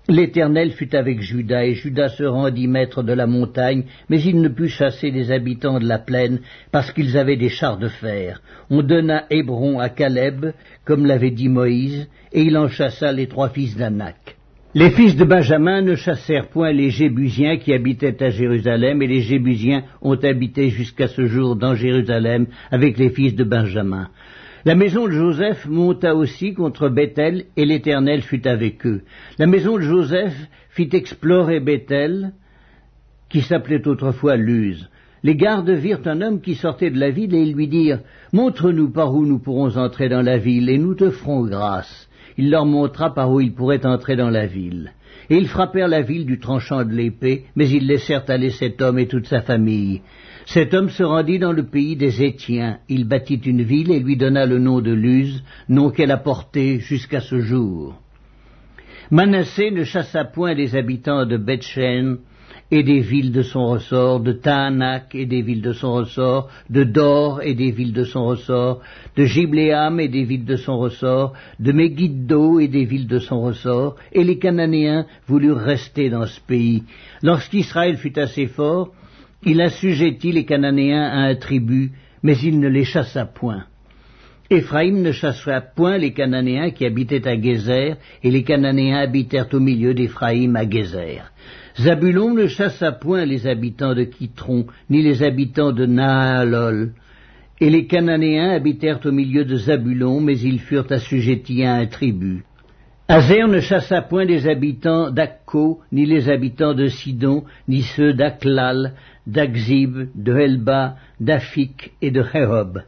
L'Éternel 0.09 0.73
fut 0.73 0.97
avec 0.97 1.21
Judas, 1.21 1.65
et 1.65 1.75
Judas 1.75 2.09
se 2.09 2.25
rendit 2.25 2.67
maître 2.67 3.05
de 3.05 3.13
la 3.13 3.29
montagne, 3.29 3.85
mais 4.09 4.21
il 4.21 4.41
ne 4.41 4.49
put 4.49 4.69
chasser 4.69 5.13
les 5.13 5.31
habitants 5.31 5.79
de 5.79 5.87
la 5.87 5.99
plaine, 5.99 6.41
parce 6.73 6.91
qu'ils 6.91 7.17
avaient 7.17 7.37
des 7.37 7.49
chars 7.49 7.79
de 7.79 7.87
fer. 7.87 8.43
On 8.69 8.83
donna 8.83 9.27
Hébron 9.31 9.79
à 9.79 9.89
Caleb, 9.89 10.47
comme 10.85 11.07
l'avait 11.07 11.31
dit 11.31 11.49
Moïse, 11.49 12.09
et 12.33 12.43
il 12.43 12.59
en 12.59 12.67
chassa 12.67 13.13
les 13.13 13.29
trois 13.29 13.51
fils 13.51 13.77
d'Anak. 13.77 14.37
Les 14.75 14.91
fils 14.91 15.17
de 15.17 15.25
Benjamin 15.25 15.83
ne 15.83 15.95
chassèrent 15.95 16.49
point 16.49 16.73
les 16.73 16.91
Jébusiens 16.91 17.59
qui 17.59 17.73
habitaient 17.73 18.23
à 18.25 18.31
Jérusalem, 18.31 19.03
et 19.03 19.07
les 19.07 19.21
Jébusiens 19.21 19.85
ont 20.01 20.17
habité 20.17 20.71
jusqu'à 20.71 21.07
ce 21.07 21.27
jour 21.27 21.55
dans 21.55 21.77
Jérusalem 21.77 22.47
avec 22.73 22.99
les 22.99 23.11
fils 23.11 23.37
de 23.37 23.45
Benjamin. 23.45 24.09
La 24.65 24.77
maison 24.77 25.07
de 25.07 25.13
Joseph 25.13 25.67
monta 25.67 26.15
aussi 26.15 26.55
contre 26.55 26.89
Bethel, 26.89 27.47
et 27.57 27.65
l'Éternel 27.65 28.23
fut 28.23 28.47
avec 28.47 28.87
eux. 28.87 29.03
La 29.39 29.49
maison 29.49 29.77
de 29.77 29.83
Joseph 29.83 30.35
fit 30.71 30.89
explorer 30.93 31.59
Bethel, 31.59 32.33
qui 33.29 33.43
s'appelait 33.43 33.89
autrefois 33.89 34.37
Luz. 34.37 34.89
Les 35.25 35.37
gardes 35.37 35.71
virent 35.71 36.07
un 36.07 36.21
homme 36.21 36.41
qui 36.41 36.55
sortait 36.55 36.91
de 36.91 36.99
la 36.99 37.11
ville, 37.11 37.35
et 37.35 37.43
ils 37.43 37.55
lui 37.55 37.69
dirent, 37.69 38.01
Montre-nous 38.33 38.91
par 38.91 39.15
où 39.15 39.25
nous 39.25 39.39
pourrons 39.39 39.77
entrer 39.77 40.09
dans 40.09 40.23
la 40.23 40.39
ville, 40.39 40.69
et 40.69 40.79
nous 40.79 40.95
te 40.95 41.11
ferons 41.11 41.47
grâce 41.47 42.09
il 42.37 42.51
leur 42.51 42.67
montra 42.67 43.15
par 43.15 43.31
où 43.31 43.41
ils 43.41 43.55
pourraient 43.55 43.87
entrer 43.87 44.17
dans 44.17 44.31
la 44.31 44.47
ville. 44.47 44.93
Et 45.31 45.37
ils 45.37 45.49
frappèrent 45.49 45.89
la 45.89 46.03
ville 46.03 46.27
du 46.27 46.39
tranchant 46.39 46.85
de 46.85 46.93
l'épée, 46.93 47.45
mais 47.57 47.69
ils 47.69 47.87
laissèrent 47.87 48.25
aller 48.29 48.51
cet 48.51 48.83
homme 48.83 48.99
et 48.99 49.07
toute 49.07 49.27
sa 49.27 49.43
famille. 49.43 50.03
Cet 50.47 50.75
homme 50.75 50.91
se 50.91 51.03
rendit 51.03 51.39
dans 51.39 51.53
le 51.53 51.65
pays 51.65 51.97
des 51.97 52.23
Étiens. 52.25 52.79
Il 52.89 53.07
bâtit 53.07 53.37
une 53.37 53.63
ville 53.63 53.93
et 53.93 54.01
lui 54.01 54.17
donna 54.17 54.47
le 54.47 54.59
nom 54.59 54.81
de 54.81 54.93
Luz, 54.93 55.43
nom 55.69 55.91
qu'elle 55.91 56.11
a 56.11 56.17
porté 56.17 56.81
jusqu'à 56.81 57.21
ce 57.21 57.41
jour. 57.41 57.95
Manassé 59.11 59.71
ne 59.71 59.85
chassa 59.85 60.25
point 60.25 60.55
les 60.55 60.75
habitants 60.75 61.27
de 61.27 61.37
Bethshen, 61.37 62.19
et 62.73 62.83
des 62.83 63.01
villes 63.01 63.33
de 63.33 63.43
son 63.43 63.67
ressort, 63.67 64.21
de 64.21 64.33
Taanak 64.33 65.15
et 65.15 65.27
des 65.27 65.43
villes 65.43 65.61
de 65.61 65.75
son 65.75 65.93
ressort, 65.93 66.49
de 66.71 66.85
Dor 66.85 67.43
et 67.43 67.55
des 67.55 67.71
villes 67.71 67.93
de 67.93 68.03
son 68.03 68.25
ressort, 68.25 68.81
de 69.15 69.27
Gibléam 69.27 70.01
et 70.01 70.09
des 70.09 70.25
villes 70.25 70.47
de 70.47 70.57
son 70.57 70.79
ressort, 70.79 71.35
de 71.61 71.71
Megiddo 71.71 72.61
et 72.61 72.69
des 72.69 72.87
villes 72.87 73.07
de 73.07 73.19
son 73.19 73.43
ressort, 73.43 73.97
et 74.11 74.25
les 74.25 74.39
Cananéens 74.39 75.05
voulurent 75.27 75.59
rester 75.59 76.09
dans 76.09 76.25
ce 76.25 76.41
pays. 76.41 76.83
Lorsqu'Israël 77.23 77.99
fut 77.99 78.19
assez 78.19 78.47
fort, 78.47 78.91
il 79.45 79.61
assujettit 79.61 80.33
les 80.33 80.47
Cananéens 80.47 81.05
à 81.05 81.29
un 81.29 81.35
tribut, 81.35 81.93
mais 82.23 82.39
il 82.39 82.59
ne 82.59 82.69
les 82.69 82.85
chassa 82.85 83.27
point. 83.27 83.65
Éphraïm 84.49 85.03
ne 85.03 85.13
chassa 85.13 85.61
point 85.61 85.99
les 85.99 86.15
Cananéens 86.15 86.71
qui 86.71 86.87
habitaient 86.87 87.29
à 87.29 87.39
Gézer, 87.39 87.97
et 88.23 88.31
les 88.31 88.45
Cananéens 88.45 89.01
habitèrent 89.01 89.53
au 89.53 89.61
milieu 89.61 89.93
d'Éphraïm 89.93 90.57
à 90.57 90.69
Gézer. 90.69 91.23
Zabulon 91.81 92.35
ne 92.35 92.47
chassa 92.49 92.93
point 92.93 93.25
les 93.25 93.47
habitants 93.47 93.95
de 93.95 94.05
Kitron, 94.05 94.67
ni 94.91 95.03
les 95.03 95.23
habitants 95.23 95.73
de 95.73 95.87
Naalol. 95.87 96.93
Et 97.61 97.71
les 97.71 97.87
Cananéens 97.87 98.51
habitèrent 98.51 99.01
au 99.05 99.13
milieu 99.13 99.45
de 99.45 99.57
Zabulon, 99.57 100.21
mais 100.21 100.39
ils 100.39 100.61
furent 100.61 100.91
assujettis 100.91 101.65
à 101.65 101.75
un 101.75 101.87
tribut. 101.87 102.45
Azer 103.09 103.49
ne 103.49 103.61
chassa 103.61 104.03
point 104.03 104.25
les 104.25 104.49
habitants 104.49 105.11
d'Akko, 105.11 105.81
ni 105.93 106.05
les 106.05 106.29
habitants 106.29 106.75
de 106.75 106.89
Sidon, 106.89 107.45
ni 107.69 107.83
ceux 107.83 108.13
d'Aklal, 108.13 108.95
d'Akzib, 109.27 110.09
de 110.15 110.33
Helba, 110.35 110.97
d'Afik 111.21 111.93
et 112.03 112.11
de 112.11 112.21
Rehob. 112.21 112.83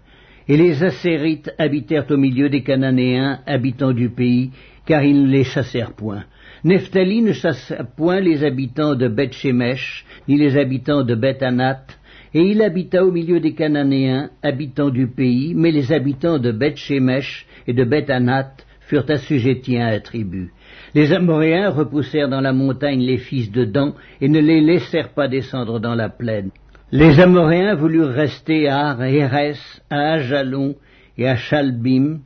Et 0.47 0.57
les 0.57 0.83
Assérites 0.83 1.51
habitèrent 1.59 2.11
au 2.11 2.17
milieu 2.17 2.51
des 2.51 2.63
Cananéens, 2.63 3.41
habitants 3.47 3.93
du 3.93 4.11
pays, 4.11 4.51
car 4.87 5.03
ils 5.03 5.23
ne 5.23 5.31
les 5.31 5.45
chassèrent 5.45 5.93
point. 5.93 6.25
Nephtali 6.65 7.21
ne 7.21 7.33
chassa 7.33 7.85
point 7.85 8.21
les 8.21 8.43
habitants 8.43 8.95
de 8.95 9.07
Beth-Shemesh, 9.07 10.07
ni 10.27 10.39
les 10.39 10.57
habitants 10.57 11.03
de 11.03 11.15
Beth-Anat, 11.15 11.85
et 12.33 12.41
il 12.41 12.63
habita 12.63 13.05
au 13.05 13.13
milieu 13.13 13.39
des 13.39 13.53
Cananéens, 13.53 14.31
habitants 14.43 14.89
du 14.89 15.07
pays, 15.07 15.53
mais 15.55 15.71
les 15.71 15.93
habitants 15.93 16.39
de 16.39 16.53
Beth-Shemesh 16.53 17.47
et 17.67 17.75
de 17.75 17.85
Beth-Anat 17.85 18.53
furent 18.81 19.11
assujettis 19.11 19.77
à 19.77 19.89
un 19.89 20.01
tribut. 20.01 20.53
Les 20.95 21.13
Amoréens 21.13 21.69
repoussèrent 21.69 22.31
dans 22.31 22.41
la 22.41 22.55
montagne 22.55 23.01
les 23.01 23.19
fils 23.19 23.53
de 23.53 23.67
Dan 23.67 23.93
et 24.23 24.29
ne 24.31 24.41
les 24.41 24.63
laissèrent 24.63 25.13
pas 25.13 25.29
descendre 25.29 25.81
dans 25.81 25.95
la 25.95 26.09
plaine. 26.09 26.51
Les 26.93 27.21
Amoréens 27.21 27.75
voulurent 27.75 28.09
rester 28.09 28.69
à 28.69 28.89
Ar-Hérès, 28.89 29.83
à 29.91 30.15
Ajalon 30.15 30.77
et 31.19 31.29
à 31.29 31.37
Chalbim, 31.37 32.21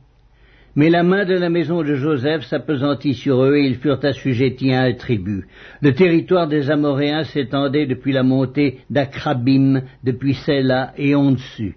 mais 0.75 0.89
la 0.89 1.03
main 1.03 1.25
de 1.25 1.35
la 1.35 1.49
maison 1.49 1.83
de 1.83 1.95
Joseph 1.95 2.45
s'appesantit 2.45 3.13
sur 3.13 3.43
eux 3.43 3.55
et 3.55 3.67
ils 3.67 3.77
furent 3.77 4.03
assujettis 4.03 4.73
à 4.73 4.81
un 4.83 4.93
tribut. 4.93 5.47
Le 5.81 5.93
territoire 5.93 6.47
des 6.47 6.69
Amoréens 6.71 7.23
s'étendait 7.23 7.85
depuis 7.85 8.11
la 8.11 8.23
montée 8.23 8.79
d'Akrabim, 8.89 9.83
depuis 10.03 10.33
Sela 10.33 10.93
et 10.97 11.15
en 11.15 11.31
dessus. 11.31 11.75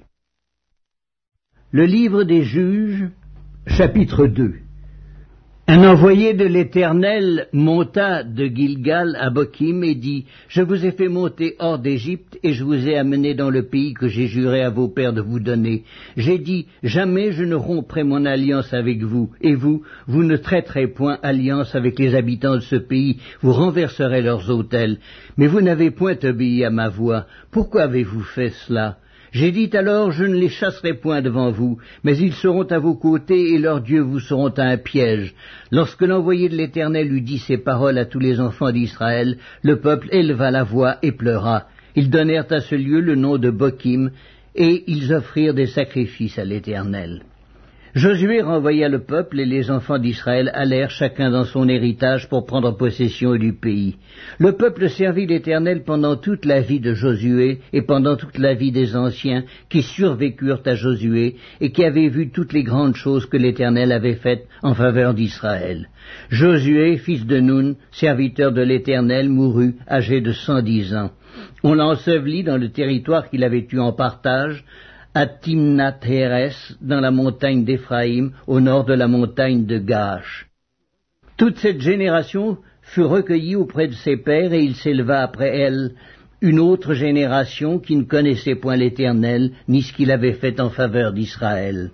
Le 1.70 1.84
livre 1.84 2.24
des 2.24 2.42
juges, 2.42 3.08
chapitre 3.66 4.26
2 4.26 4.61
un 5.68 5.84
envoyé 5.84 6.34
de 6.34 6.44
l'Éternel 6.44 7.46
monta 7.52 8.24
de 8.24 8.46
Gilgal 8.46 9.16
à 9.20 9.30
Bokim 9.30 9.84
et 9.84 9.94
dit, 9.94 10.26
Je 10.48 10.60
vous 10.60 10.84
ai 10.84 10.90
fait 10.90 11.08
monter 11.08 11.54
hors 11.60 11.78
d'Égypte 11.78 12.36
et 12.42 12.52
je 12.52 12.64
vous 12.64 12.88
ai 12.88 12.96
amené 12.96 13.34
dans 13.34 13.48
le 13.48 13.62
pays 13.62 13.94
que 13.94 14.08
j'ai 14.08 14.26
juré 14.26 14.62
à 14.62 14.70
vos 14.70 14.88
pères 14.88 15.12
de 15.12 15.20
vous 15.20 15.38
donner. 15.38 15.84
J'ai 16.16 16.38
dit, 16.38 16.66
Jamais 16.82 17.30
je 17.30 17.44
ne 17.44 17.54
romprai 17.54 18.02
mon 18.02 18.26
alliance 18.26 18.74
avec 18.74 19.04
vous, 19.04 19.30
et 19.40 19.54
vous, 19.54 19.82
vous 20.08 20.24
ne 20.24 20.36
traiterez 20.36 20.88
point 20.88 21.18
alliance 21.22 21.76
avec 21.76 21.96
les 21.98 22.16
habitants 22.16 22.56
de 22.56 22.60
ce 22.60 22.76
pays, 22.76 23.18
vous 23.40 23.52
renverserez 23.52 24.20
leurs 24.20 24.50
autels. 24.50 24.98
Mais 25.36 25.46
vous 25.46 25.60
n'avez 25.60 25.92
point 25.92 26.16
obéi 26.24 26.64
à 26.64 26.70
ma 26.70 26.88
voix. 26.88 27.26
Pourquoi 27.52 27.82
avez-vous 27.82 28.22
fait 28.22 28.50
cela? 28.66 28.98
J'ai 29.32 29.50
dit 29.50 29.70
alors, 29.72 30.12
je 30.12 30.24
ne 30.24 30.34
les 30.34 30.50
chasserai 30.50 30.92
point 30.92 31.22
devant 31.22 31.50
vous, 31.50 31.78
mais 32.04 32.16
ils 32.18 32.34
seront 32.34 32.64
à 32.64 32.78
vos 32.78 32.94
côtés, 32.94 33.54
et 33.54 33.58
leurs 33.58 33.80
dieux 33.80 34.02
vous 34.02 34.20
seront 34.20 34.52
un 34.58 34.76
piège. 34.76 35.34
Lorsque 35.70 36.02
l'envoyé 36.02 36.50
de 36.50 36.56
l'Éternel 36.56 37.10
eut 37.10 37.22
dit 37.22 37.38
ces 37.38 37.56
paroles 37.56 37.96
à 37.96 38.04
tous 38.04 38.18
les 38.18 38.40
enfants 38.40 38.70
d'Israël, 38.70 39.38
le 39.62 39.80
peuple 39.80 40.08
éleva 40.12 40.50
la 40.50 40.64
voix 40.64 40.98
et 41.02 41.12
pleura. 41.12 41.64
Ils 41.96 42.10
donnèrent 42.10 42.52
à 42.52 42.60
ce 42.60 42.74
lieu 42.74 43.00
le 43.00 43.14
nom 43.14 43.38
de 43.38 43.50
Bokim, 43.50 44.10
et 44.54 44.84
ils 44.86 45.14
offrirent 45.14 45.54
des 45.54 45.66
sacrifices 45.66 46.38
à 46.38 46.44
l'Éternel. 46.44 47.22
Josué 47.94 48.40
renvoya 48.40 48.88
le 48.88 49.00
peuple 49.00 49.38
et 49.40 49.44
les 49.44 49.70
enfants 49.70 49.98
d'Israël 49.98 50.50
allèrent 50.54 50.90
chacun 50.90 51.30
dans 51.30 51.44
son 51.44 51.68
héritage 51.68 52.26
pour 52.30 52.46
prendre 52.46 52.74
possession 52.74 53.36
du 53.36 53.52
pays. 53.52 53.96
Le 54.38 54.52
peuple 54.52 54.88
servit 54.88 55.26
l'Éternel 55.26 55.82
pendant 55.84 56.16
toute 56.16 56.46
la 56.46 56.62
vie 56.62 56.80
de 56.80 56.94
Josué 56.94 57.60
et 57.74 57.82
pendant 57.82 58.16
toute 58.16 58.38
la 58.38 58.54
vie 58.54 58.72
des 58.72 58.96
anciens 58.96 59.44
qui 59.68 59.82
survécurent 59.82 60.62
à 60.64 60.74
Josué 60.74 61.36
et 61.60 61.70
qui 61.70 61.84
avaient 61.84 62.08
vu 62.08 62.30
toutes 62.30 62.54
les 62.54 62.62
grandes 62.62 62.96
choses 62.96 63.26
que 63.26 63.36
l'Éternel 63.36 63.92
avait 63.92 64.14
faites 64.14 64.46
en 64.62 64.72
faveur 64.72 65.12
d'Israël. 65.12 65.90
Josué, 66.30 66.96
fils 66.96 67.26
de 67.26 67.40
Nun, 67.40 67.74
serviteur 67.90 68.52
de 68.52 68.62
l'Éternel, 68.62 69.28
mourut 69.28 69.74
âgé 69.86 70.22
de 70.22 70.32
cent 70.32 70.62
dix 70.62 70.94
ans. 70.94 71.10
On 71.62 71.74
l'ensevelit 71.74 72.42
dans 72.42 72.56
le 72.56 72.70
territoire 72.70 73.28
qu'il 73.28 73.44
avait 73.44 73.66
eu 73.70 73.78
en 73.78 73.92
partage, 73.92 74.64
à 75.14 75.26
Timnath 75.26 76.04
Heres, 76.06 76.76
dans 76.80 77.00
la 77.00 77.10
montagne 77.10 77.64
d'Éphraïm, 77.64 78.32
au 78.46 78.60
nord 78.60 78.84
de 78.84 78.94
la 78.94 79.08
montagne 79.08 79.66
de 79.66 79.78
Gash. 79.78 80.48
Toute 81.36 81.58
cette 81.58 81.80
génération 81.80 82.58
fut 82.82 83.02
recueillie 83.02 83.56
auprès 83.56 83.88
de 83.88 83.94
ses 83.94 84.16
pères, 84.16 84.52
et 84.52 84.62
il 84.62 84.74
s'éleva 84.74 85.22
après 85.22 85.56
elle 85.56 85.92
une 86.40 86.58
autre 86.58 86.94
génération 86.94 87.78
qui 87.78 87.94
ne 87.96 88.02
connaissait 88.02 88.56
point 88.56 88.76
l'Éternel, 88.76 89.52
ni 89.68 89.82
ce 89.82 89.92
qu'il 89.92 90.10
avait 90.10 90.32
fait 90.32 90.60
en 90.60 90.70
faveur 90.70 91.12
d'Israël. 91.12 91.90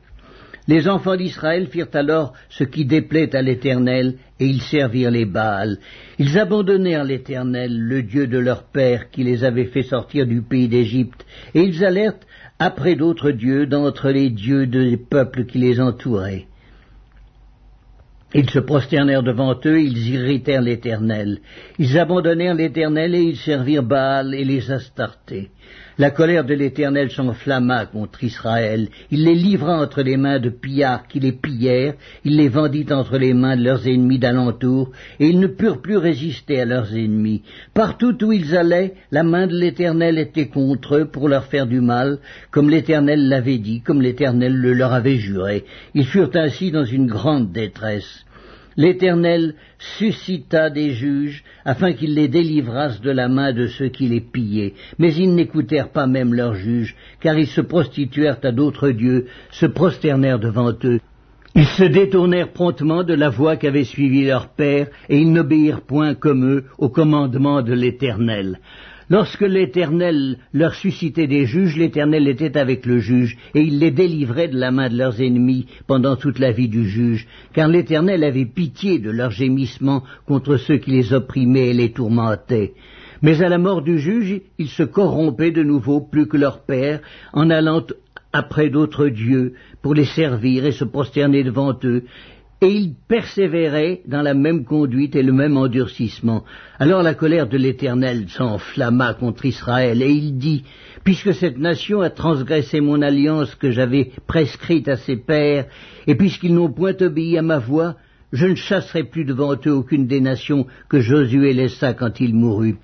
Les 0.68 0.88
enfants 0.88 1.16
d'Israël 1.16 1.66
firent 1.66 1.94
alors 1.94 2.34
ce 2.50 2.62
qui 2.62 2.84
déplaît 2.84 3.34
à 3.34 3.42
l'Éternel, 3.42 4.14
et 4.38 4.46
ils 4.46 4.62
servirent 4.62 5.10
les 5.10 5.24
Baals. 5.24 5.78
Ils 6.18 6.38
abandonnèrent 6.38 7.04
l'Éternel, 7.04 7.78
le 7.78 8.02
Dieu 8.02 8.26
de 8.26 8.38
leur 8.38 8.64
père, 8.64 9.10
qui 9.10 9.24
les 9.24 9.44
avait 9.44 9.64
fait 9.64 9.82
sortir 9.82 10.26
du 10.26 10.42
pays 10.42 10.68
d'Égypte, 10.68 11.24
et 11.54 11.62
ils 11.62 11.84
allèrent 11.84 12.18
après 12.58 12.96
d'autres 12.96 13.30
dieux 13.30 13.66
d'entre 13.66 14.10
les 14.10 14.30
dieux 14.30 14.66
des 14.66 14.96
peuples 14.96 15.44
qui 15.44 15.58
les 15.58 15.80
entouraient. 15.80 16.46
Ils 18.34 18.50
se 18.50 18.58
prosternèrent 18.58 19.22
devant 19.22 19.58
eux, 19.64 19.80
ils 19.80 20.10
irritèrent 20.10 20.60
l'Éternel. 20.60 21.38
Ils 21.78 21.98
abandonnèrent 21.98 22.54
l'Éternel 22.54 23.14
et 23.14 23.22
ils 23.22 23.38
servirent 23.38 23.82
Baal 23.82 24.34
et 24.34 24.44
les 24.44 24.70
Astartés. 24.70 25.50
La 26.00 26.12
colère 26.12 26.44
de 26.44 26.54
l'Éternel 26.54 27.10
s'enflamma 27.10 27.86
contre 27.86 28.22
Israël. 28.22 28.88
Il 29.10 29.24
les 29.24 29.34
livra 29.34 29.82
entre 29.82 30.02
les 30.02 30.16
mains 30.16 30.38
de 30.38 30.48
pillards 30.48 31.08
qui 31.08 31.18
les 31.18 31.32
pillèrent, 31.32 31.94
il 32.24 32.36
les 32.36 32.48
vendit 32.48 32.86
entre 32.92 33.18
les 33.18 33.34
mains 33.34 33.56
de 33.56 33.64
leurs 33.64 33.88
ennemis 33.88 34.20
d'alentour, 34.20 34.92
et 35.18 35.26
ils 35.26 35.40
ne 35.40 35.48
purent 35.48 35.82
plus 35.82 35.96
résister 35.96 36.60
à 36.60 36.66
leurs 36.66 36.94
ennemis. 36.94 37.42
Partout 37.74 38.16
où 38.24 38.30
ils 38.30 38.56
allaient, 38.56 38.94
la 39.10 39.24
main 39.24 39.48
de 39.48 39.58
l'Éternel 39.58 40.18
était 40.18 40.46
contre 40.46 40.98
eux 40.98 41.04
pour 41.06 41.28
leur 41.28 41.46
faire 41.46 41.66
du 41.66 41.80
mal, 41.80 42.18
comme 42.52 42.70
l'Éternel 42.70 43.28
l'avait 43.28 43.58
dit, 43.58 43.80
comme 43.80 44.00
l'Éternel 44.00 44.54
le 44.54 44.74
leur 44.74 44.92
avait 44.92 45.18
juré. 45.18 45.64
Ils 45.94 46.06
furent 46.06 46.30
ainsi 46.34 46.70
dans 46.70 46.84
une 46.84 47.08
grande 47.08 47.50
détresse. 47.50 48.24
L'Éternel 48.78 49.56
suscita 49.98 50.70
des 50.70 50.92
juges 50.92 51.42
afin 51.64 51.92
qu'ils 51.92 52.14
les 52.14 52.28
délivrassent 52.28 53.00
de 53.00 53.10
la 53.10 53.28
main 53.28 53.52
de 53.52 53.66
ceux 53.66 53.88
qui 53.88 54.06
les 54.06 54.20
pillaient. 54.20 54.74
Mais 55.00 55.12
ils 55.12 55.34
n'écoutèrent 55.34 55.90
pas 55.90 56.06
même 56.06 56.32
leurs 56.32 56.54
juges, 56.54 56.94
car 57.20 57.36
ils 57.36 57.48
se 57.48 57.60
prostituèrent 57.60 58.38
à 58.44 58.52
d'autres 58.52 58.90
dieux, 58.90 59.26
se 59.50 59.66
prosternèrent 59.66 60.38
devant 60.38 60.72
eux. 60.84 61.00
Ils 61.56 61.66
se 61.66 61.82
détournèrent 61.82 62.52
promptement 62.52 63.02
de 63.02 63.14
la 63.14 63.30
voie 63.30 63.56
qu'avaient 63.56 63.82
suivi 63.82 64.24
leurs 64.24 64.50
pères, 64.50 64.86
et 65.08 65.18
ils 65.18 65.32
n'obéirent 65.32 65.80
point 65.80 66.14
comme 66.14 66.48
eux 66.48 66.64
au 66.78 66.88
commandement 66.88 67.62
de 67.62 67.72
l'Éternel. 67.72 68.60
Lorsque 69.10 69.40
l'Éternel 69.40 70.36
leur 70.52 70.74
suscitait 70.74 71.26
des 71.26 71.46
juges, 71.46 71.78
l'Éternel 71.78 72.28
était 72.28 72.58
avec 72.58 72.84
le 72.84 72.98
juge, 72.98 73.38
et 73.54 73.62
il 73.62 73.78
les 73.78 73.90
délivrait 73.90 74.48
de 74.48 74.58
la 74.58 74.70
main 74.70 74.90
de 74.90 74.98
leurs 74.98 75.20
ennemis 75.22 75.66
pendant 75.86 76.16
toute 76.16 76.38
la 76.38 76.52
vie 76.52 76.68
du 76.68 76.86
juge, 76.86 77.26
car 77.54 77.68
l'Éternel 77.68 78.22
avait 78.22 78.44
pitié 78.44 78.98
de 78.98 79.10
leurs 79.10 79.30
gémissements 79.30 80.02
contre 80.26 80.58
ceux 80.58 80.76
qui 80.76 80.90
les 80.90 81.14
opprimaient 81.14 81.70
et 81.70 81.74
les 81.74 81.92
tourmentaient. 81.92 82.74
Mais 83.22 83.42
à 83.42 83.48
la 83.48 83.58
mort 83.58 83.82
du 83.82 83.98
juge, 83.98 84.42
ils 84.58 84.68
se 84.68 84.82
corrompaient 84.82 85.52
de 85.52 85.62
nouveau 85.62 86.02
plus 86.02 86.28
que 86.28 86.36
leur 86.36 86.60
père, 86.60 87.00
en 87.32 87.48
allant 87.48 87.84
après 88.32 88.68
d'autres 88.68 89.08
dieux 89.08 89.54
pour 89.80 89.94
les 89.94 90.04
servir 90.04 90.66
et 90.66 90.72
se 90.72 90.84
prosterner 90.84 91.42
devant 91.42 91.76
eux, 91.84 92.04
et 92.60 92.68
il 92.68 92.94
persévérait 93.08 94.00
dans 94.06 94.22
la 94.22 94.34
même 94.34 94.64
conduite 94.64 95.14
et 95.14 95.22
le 95.22 95.32
même 95.32 95.56
endurcissement. 95.56 96.44
Alors 96.78 97.02
la 97.02 97.14
colère 97.14 97.48
de 97.48 97.56
l'Éternel 97.56 98.28
s'enflamma 98.28 99.14
contre 99.14 99.44
Israël, 99.46 100.02
et 100.02 100.10
il 100.10 100.38
dit, 100.38 100.64
Puisque 101.04 101.32
cette 101.32 101.58
nation 101.58 102.00
a 102.00 102.10
transgressé 102.10 102.80
mon 102.80 103.00
alliance 103.00 103.54
que 103.54 103.70
j'avais 103.70 104.10
prescrite 104.26 104.88
à 104.88 104.96
ses 104.96 105.16
pères, 105.16 105.66
et 106.06 106.16
puisqu'ils 106.16 106.54
n'ont 106.54 106.72
point 106.72 106.96
obéi 107.00 107.38
à 107.38 107.42
ma 107.42 107.58
voix, 107.58 107.96
je 108.32 108.46
ne 108.46 108.56
chasserai 108.56 109.04
plus 109.04 109.24
devant 109.24 109.54
eux 109.66 109.72
aucune 109.72 110.06
des 110.06 110.20
nations 110.20 110.66
que 110.88 111.00
Josué 111.00 111.52
laissa 111.52 111.94
quand 111.94 112.20
il 112.20 112.34
mourut. 112.34 112.76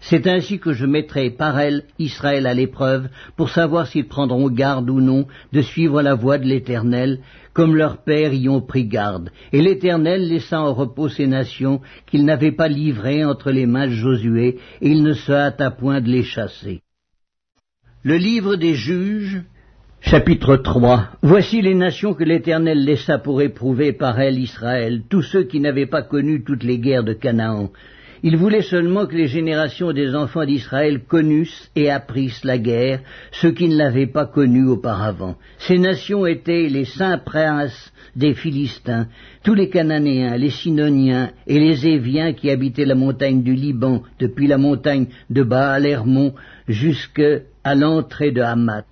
C'est 0.00 0.26
ainsi 0.26 0.58
que 0.58 0.72
je 0.72 0.86
mettrai 0.86 1.30
par 1.30 1.58
elle 1.58 1.84
Israël 1.98 2.46
à 2.46 2.54
l'épreuve, 2.54 3.08
pour 3.36 3.50
savoir 3.50 3.86
s'ils 3.86 4.08
prendront 4.08 4.48
garde 4.48 4.90
ou 4.90 5.00
non 5.00 5.26
de 5.52 5.60
suivre 5.60 6.02
la 6.02 6.14
voie 6.14 6.38
de 6.38 6.46
l'Éternel, 6.46 7.20
comme 7.52 7.74
leurs 7.74 8.04
pères 8.04 8.32
y 8.32 8.48
ont 8.48 8.60
pris 8.60 8.86
garde. 8.86 9.30
Et 9.52 9.60
l'Éternel 9.60 10.28
laissa 10.28 10.60
en 10.60 10.74
repos 10.74 11.08
ces 11.08 11.26
nations 11.26 11.80
qu'il 12.06 12.24
n'avait 12.24 12.52
pas 12.52 12.68
livrées 12.68 13.24
entre 13.24 13.50
les 13.50 13.66
mains 13.66 13.88
de 13.88 13.92
Josué, 13.92 14.58
et 14.80 14.88
il 14.88 15.02
ne 15.02 15.12
se 15.12 15.32
hâta 15.32 15.70
point 15.70 16.00
de 16.00 16.08
les 16.08 16.22
chasser. 16.22 16.82
Le 18.04 18.16
livre 18.16 18.54
des 18.54 18.74
juges, 18.74 19.42
Chapitre 20.00 20.56
3 20.56 21.08
Voici 21.22 21.60
les 21.60 21.74
nations 21.74 22.14
que 22.14 22.22
l'Éternel 22.22 22.84
laissa 22.84 23.18
pour 23.18 23.42
éprouver 23.42 23.92
par 23.92 24.20
elles 24.20 24.38
Israël, 24.38 25.02
tous 25.10 25.22
ceux 25.22 25.42
qui 25.42 25.58
n'avaient 25.58 25.86
pas 25.86 26.02
connu 26.02 26.44
toutes 26.44 26.62
les 26.62 26.78
guerres 26.78 27.04
de 27.04 27.12
Canaan. 27.12 27.70
Il 28.22 28.36
voulait 28.36 28.62
seulement 28.62 29.06
que 29.06 29.14
les 29.14 29.28
générations 29.28 29.92
des 29.92 30.14
enfants 30.14 30.44
d'Israël 30.44 31.04
connussent 31.04 31.70
et 31.76 31.90
apprissent 31.90 32.44
la 32.44 32.58
guerre, 32.58 33.00
ceux 33.30 33.52
qui 33.52 33.68
ne 33.68 33.76
l'avaient 33.76 34.08
pas 34.08 34.26
connue 34.26 34.66
auparavant. 34.66 35.36
Ces 35.58 35.78
nations 35.78 36.26
étaient 36.26 36.68
les 36.68 36.84
saints 36.84 37.18
princes 37.18 37.92
des 38.16 38.34
Philistins, 38.34 39.06
tous 39.44 39.54
les 39.54 39.68
Cananéens, 39.68 40.36
les 40.36 40.50
Sinoniens 40.50 41.30
et 41.46 41.60
les 41.60 41.86
Éviens 41.86 42.32
qui 42.32 42.50
habitaient 42.50 42.84
la 42.84 42.96
montagne 42.96 43.42
du 43.42 43.54
Liban, 43.54 44.02
depuis 44.18 44.48
la 44.48 44.58
montagne 44.58 45.06
de 45.30 45.44
Baal-Hermon 45.44 46.34
jusqu'à 46.66 47.40
l'entrée 47.74 48.32
de 48.32 48.40
Hamath. 48.40 48.86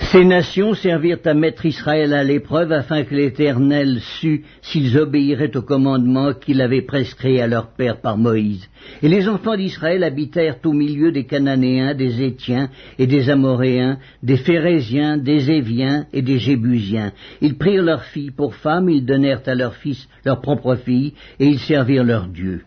Ces 0.00 0.24
nations 0.24 0.74
servirent 0.74 1.18
à 1.26 1.34
mettre 1.34 1.66
Israël 1.66 2.14
à 2.14 2.22
l'épreuve 2.22 2.72
afin 2.72 3.04
que 3.04 3.14
l'Éternel 3.14 3.98
sût 4.20 4.44
s'ils 4.62 4.96
obéiraient 4.96 5.54
au 5.56 5.62
commandement 5.62 6.32
qu'il 6.32 6.62
avait 6.62 6.82
prescrit 6.82 7.40
à 7.40 7.46
leur 7.46 7.72
père 7.72 8.00
par 8.00 8.16
Moïse. 8.16 8.68
Et 9.02 9.08
les 9.08 9.28
enfants 9.28 9.56
d'Israël 9.56 10.04
habitèrent 10.04 10.56
au 10.64 10.72
milieu 10.72 11.12
des 11.12 11.24
Cananéens, 11.24 11.94
des 11.94 12.22
Étiens 12.22 12.70
et 12.98 13.06
des 13.06 13.28
Amoréens, 13.28 13.98
des 14.22 14.38
Phérésiens, 14.38 15.18
des 15.18 15.50
Éviens 15.50 16.06
et 16.12 16.22
des 16.22 16.38
Jébusiens. 16.38 17.12
Ils 17.42 17.58
prirent 17.58 17.82
leurs 17.82 18.04
filles 18.04 18.30
pour 18.30 18.54
femmes, 18.54 18.88
ils 18.88 19.04
donnèrent 19.04 19.42
à 19.46 19.54
leurs 19.54 19.74
fils 19.74 20.08
leurs 20.24 20.40
propres 20.40 20.76
filles, 20.76 21.12
et 21.38 21.46
ils 21.46 21.58
servirent 21.58 22.04
leurs 22.04 22.28
dieux. 22.28 22.62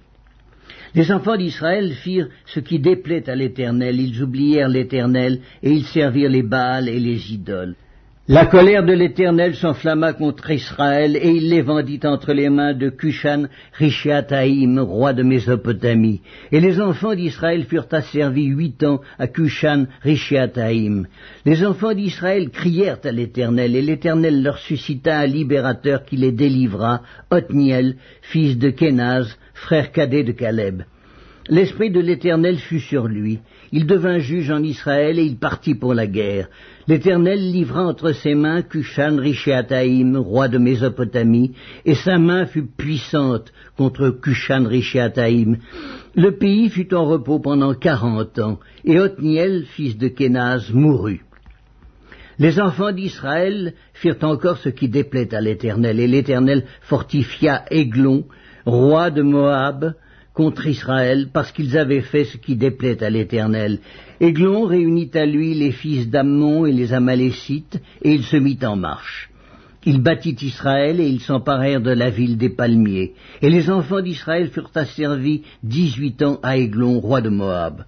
Les 0.93 1.12
enfants 1.12 1.38
d'Israël 1.38 1.93
firent 1.93 2.27
ce 2.45 2.60
qui 2.60 2.79
déplaît 2.79 3.29
à 3.29 3.36
l'Éternel, 3.36 4.00
ils 4.00 4.21
oublièrent 4.21 4.67
l'Éternel, 4.67 5.39
et 5.63 5.71
ils 5.71 5.86
servirent 5.86 6.29
les 6.29 6.43
Baals 6.43 6.89
et 6.89 7.00
les 7.00 7.33
idoles. 7.33 7.75
La 8.27 8.45
colère 8.45 8.86
de 8.86 8.93
l'Éternel 8.93 9.55
s'enflamma 9.55 10.13
contre 10.13 10.51
Israël, 10.51 11.15
et 11.15 11.31
il 11.31 11.50
les 11.50 11.62
vendit 11.62 12.00
entre 12.03 12.33
les 12.33 12.50
mains 12.50 12.74
de 12.74 12.89
Cushan 12.89 13.45
Rishiataïm, 13.74 14.79
roi 14.79 15.13
de 15.13 15.24
Mésopotamie. 15.24 16.21
Et 16.51 16.60
les 16.60 16.79
enfants 16.79 17.15
d'Israël 17.15 17.65
furent 17.65 17.88
asservis 17.91 18.45
huit 18.45 18.83
ans 18.83 19.01
à 19.17 19.27
Cushan 19.27 19.86
Rishiataïm. 20.03 21.07
Les 21.45 21.65
enfants 21.65 21.93
d'Israël 21.93 22.51
crièrent 22.51 23.00
à 23.03 23.12
l'Éternel, 23.12 23.75
et 23.75 23.81
l'Éternel 23.81 24.43
leur 24.43 24.60
suscita 24.60 25.19
un 25.19 25.27
libérateur 25.27 26.05
qui 26.05 26.15
les 26.15 26.31
délivra, 26.31 27.01
Othniel, 27.31 27.95
fils 28.21 28.57
de 28.57 28.69
Kénaz, 28.69 29.36
frère 29.62 29.91
cadet 29.91 30.24
de 30.24 30.32
Caleb. 30.32 30.84
L'Esprit 31.48 31.91
de 31.91 32.00
l'Éternel 32.00 32.58
fut 32.58 32.80
sur 32.80 33.08
lui. 33.08 33.39
Il 33.72 33.86
devint 33.86 34.20
juge 34.20 34.51
en 34.51 34.62
Israël 34.63 35.20
et 35.20 35.24
il 35.24 35.38
partit 35.38 35.75
pour 35.75 35.94
la 35.94 36.08
guerre. 36.08 36.50
L'Éternel 36.88 37.51
livra 37.51 37.84
entre 37.84 38.12
ses 38.12 38.36
mains 38.36 38.63
Cushan 38.63 39.18
Rishéataïm, 39.18 40.18
roi 40.18 40.48
de 40.48 40.58
Mésopotamie, 40.58 41.53
et 41.86 41.96
sa 41.96 42.18
main 42.18 42.46
fut 42.46 42.65
puissante 42.65 43.53
contre 43.77 44.10
Cushan 44.10 44.65
Rishéataïm. 44.65 45.58
Le 46.15 46.32
pays 46.32 46.70
fut 46.70 46.94
en 46.94 47.06
repos 47.06 47.39
pendant 47.39 47.74
quarante 47.74 48.39
ans, 48.39 48.60
et 48.84 49.00
Othniel, 49.00 49.65
fils 49.65 49.98
de 49.98 50.08
Kénaz, 50.08 50.72
mourut. 50.74 51.24
Les 52.39 52.60
enfants 52.60 52.91
d'Israël 52.91 53.74
firent 53.94 54.24
encore 54.24 54.58
ce 54.58 54.70
qui 54.70 54.89
déplaît 54.89 55.34
à 55.36 55.41
l'Éternel, 55.41 56.00
et 56.00 56.07
l'Éternel 56.07 56.66
fortifia 56.81 57.64
Aiglon, 57.70 58.25
roi 58.65 59.11
de 59.11 59.21
Moab, 59.21 59.93
contre 60.33 60.67
Israël, 60.67 61.29
parce 61.33 61.51
qu'ils 61.51 61.77
avaient 61.77 62.01
fait 62.01 62.25
ce 62.25 62.37
qui 62.37 62.55
déplaît 62.55 63.03
à 63.03 63.09
l'Éternel. 63.09 63.79
Aiglon 64.19 64.65
réunit 64.65 65.11
à 65.13 65.25
lui 65.25 65.53
les 65.53 65.71
fils 65.71 66.09
d'Ammon 66.09 66.65
et 66.65 66.71
les 66.71 66.93
Amalécites, 66.93 67.81
et 68.01 68.13
il 68.13 68.24
se 68.24 68.37
mit 68.37 68.59
en 68.63 68.75
marche. 68.75 69.29
Il 69.83 70.01
bâtit 70.01 70.37
Israël 70.41 71.00
et 71.00 71.07
ils 71.07 71.21
s'emparèrent 71.21 71.81
de 71.81 71.91
la 71.91 72.11
ville 72.11 72.37
des 72.37 72.50
palmiers. 72.50 73.13
Et 73.41 73.50
les 73.50 73.69
enfants 73.69 74.01
d'Israël 74.01 74.50
furent 74.50 74.69
asservis 74.75 75.41
dix-huit 75.63 76.21
ans 76.21 76.39
à 76.43 76.57
Aiglon, 76.57 77.00
roi 77.00 77.21
de 77.21 77.29
Moab. 77.29 77.85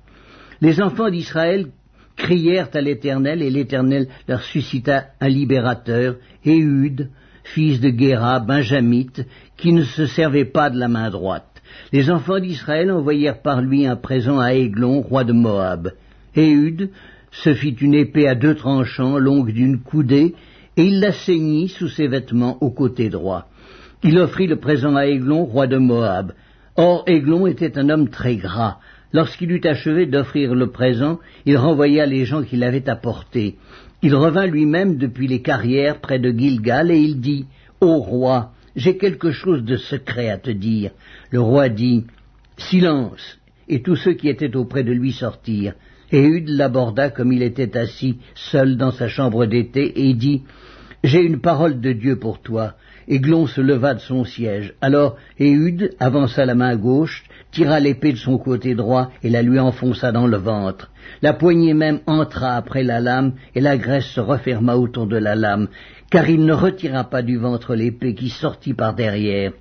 Les 0.60 0.82
enfants 0.82 1.12
d'Israël 1.12 1.68
crièrent 2.16 2.70
à 2.74 2.82
l'Éternel, 2.82 3.42
et 3.42 3.50
l'Éternel 3.50 4.08
leur 4.28 4.42
suscita 4.42 5.06
un 5.22 5.30
libérateur, 5.30 6.16
Éhude, 6.44 7.10
fils 7.44 7.80
de 7.80 7.90
Guéra, 7.90 8.40
benjamite, 8.40 9.26
qui 9.58 9.74
ne 9.74 9.84
se 9.84 10.06
servait 10.06 10.46
pas 10.46 10.70
de 10.70 10.80
la 10.80 10.88
main 10.88 11.10
droite. 11.10 11.62
Les 11.92 12.10
enfants 12.12 12.40
d'Israël 12.40 12.92
envoyèrent 12.92 13.42
par 13.42 13.62
lui 13.62 13.86
un 13.86 13.96
présent 13.96 14.40
à 14.40 14.54
Aiglon, 14.54 15.02
roi 15.02 15.24
de 15.24 15.34
Moab. 15.34 15.92
Éhude 16.36 16.90
se 17.32 17.54
fit 17.54 17.72
une 17.72 17.96
épée 17.96 18.28
à 18.28 18.36
deux 18.36 18.56
tranchants, 18.56 19.18
longue 19.18 19.52
d'une 19.52 19.80
coudée, 19.80 20.36
et 20.78 20.86
il 20.86 21.00
la 21.00 21.12
ceignit 21.12 21.70
sous 21.70 21.90
ses 21.90 22.08
vêtements 22.08 22.58
au 22.62 22.72
côté 22.72 23.10
droit. 23.10 23.48
Il 24.04 24.20
offrit 24.20 24.48
le 24.48 24.58
présent 24.58 24.96
à 24.96 25.06
Aiglon, 25.06 25.46
roi 25.46 25.68
de 25.68 25.78
Moab. 25.78 26.34
Or 26.76 27.04
Aiglon 27.08 27.48
était 27.48 27.78
un 27.78 27.90
homme 27.90 28.10
très 28.10 28.36
gras. 28.36 28.80
Lorsqu'il 29.14 29.52
eut 29.52 29.62
achevé 29.64 30.08
d'offrir 30.08 30.56
le 30.56 30.72
présent, 30.72 31.20
il 31.46 31.56
renvoya 31.56 32.08
les 32.08 32.26
gens 32.26 32.42
qui 32.42 32.58
l'avaient 32.58 32.90
apporté. 32.90 33.56
Il 34.02 34.16
revint 34.16 34.48
lui-même 34.48 34.98
depuis 34.98 35.28
les 35.28 35.42
carrières 35.42 36.02
près 36.02 36.18
de 36.18 36.32
Gilgal, 36.32 36.90
et 36.90 37.00
il 37.00 37.22
dit, 37.22 37.46
Ô 37.80 38.00
roi, 38.00 38.52
j'ai 38.76 38.98
quelque 38.98 39.32
chose 39.32 39.64
de 39.64 39.78
secret 39.78 40.30
à 40.30 40.40
te 40.40 40.50
dire. 40.50 40.92
Le 41.30 41.40
roi 41.40 41.70
dit, 41.70 42.06
Silence, 42.58 43.40
et 43.70 43.84
tous 43.84 43.96
ceux 43.96 44.14
qui 44.14 44.30
étaient 44.30 44.56
auprès 44.56 44.84
de 44.84 44.92
lui 44.92 45.12
sortirent. 45.12 45.76
Éhude 46.12 46.50
l'aborda 46.50 47.10
comme 47.10 47.32
il 47.32 47.44
était 47.44 47.78
assis 47.78 48.18
seul 48.36 48.78
dans 48.78 48.92
sa 48.92 49.08
chambre 49.08 49.46
d'été, 49.46 50.08
et 50.08 50.14
dit, 50.16 50.42
J'ai 51.04 51.22
une 51.22 51.40
parole 51.40 51.80
de 51.80 51.92
Dieu 51.92 52.18
pour 52.18 52.42
toi. 52.42 52.74
Aiglon 53.08 53.48
se 53.48 53.62
leva 53.62 53.94
de 53.94 54.00
son 54.00 54.24
siège. 54.24 54.74
Alors 54.82 55.18
Éhude 55.38 55.92
avança 56.00 56.46
la 56.46 56.56
main 56.56 56.76
gauche, 56.76 57.24
tira 57.54 57.80
l'épée 57.80 58.12
de 58.12 58.18
son 58.18 58.38
côté 58.38 58.76
droit 58.76 59.12
et 59.24 59.30
la 59.30 59.42
lui 59.42 59.60
enfonça 59.60 60.12
dans 60.12 60.28
le 60.28 60.38
ventre. 60.38 60.92
La 61.22 61.34
poignée 61.34 61.74
même 61.74 62.00
entra 62.08 62.56
après 62.56 62.84
la 62.84 63.00
lame, 63.00 63.34
et 63.56 63.62
la 63.62 63.78
graisse 63.78 64.08
se 64.08 64.20
referma 64.20 64.76
autour 64.76 65.08
de 65.08 65.18
la 65.18 65.36
lame, 65.36 65.68
car 66.10 66.30
il 66.30 66.46
ne 66.46 66.54
retira 66.54 67.06
pas 67.06 67.22
du 67.22 67.38
ventre 67.38 67.76
l'épée 67.76 68.16
qui 68.16 68.30
sortit 68.30 68.74
par 68.74 68.96
derrière. 68.96 69.54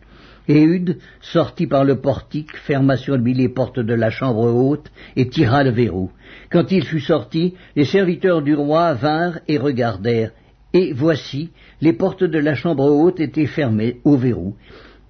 Éhude 0.49 0.99
sortit 1.21 1.69
par 1.69 1.85
le 1.85 2.01
portique, 2.01 2.57
ferma 2.57 2.97
sur 2.97 3.17
lui 3.17 3.35
les 3.35 3.49
portes 3.49 3.79
de 3.79 3.95
la 3.95 4.11
chambre 4.11 4.53
haute 4.53 4.91
et 5.15 5.29
tira 5.29 5.63
le 5.63 5.71
verrou. 5.71 6.11
Quand 6.51 6.73
il 6.73 6.85
fut 6.85 7.01
sorti, 7.01 7.55
les 7.77 7.85
serviteurs 7.85 8.43
du 8.43 8.55
roi 8.55 8.95
vinrent 8.95 9.39
et 9.47 9.59
regardèrent, 9.59 10.33
et 10.73 10.93
voici, 10.93 11.51
les 11.81 11.93
portes 11.93 12.25
de 12.25 12.39
la 12.39 12.55
chambre 12.55 12.85
haute 12.85 13.21
étaient 13.21 13.47
fermées 13.47 14.01
au 14.05 14.17
verrou. 14.17 14.57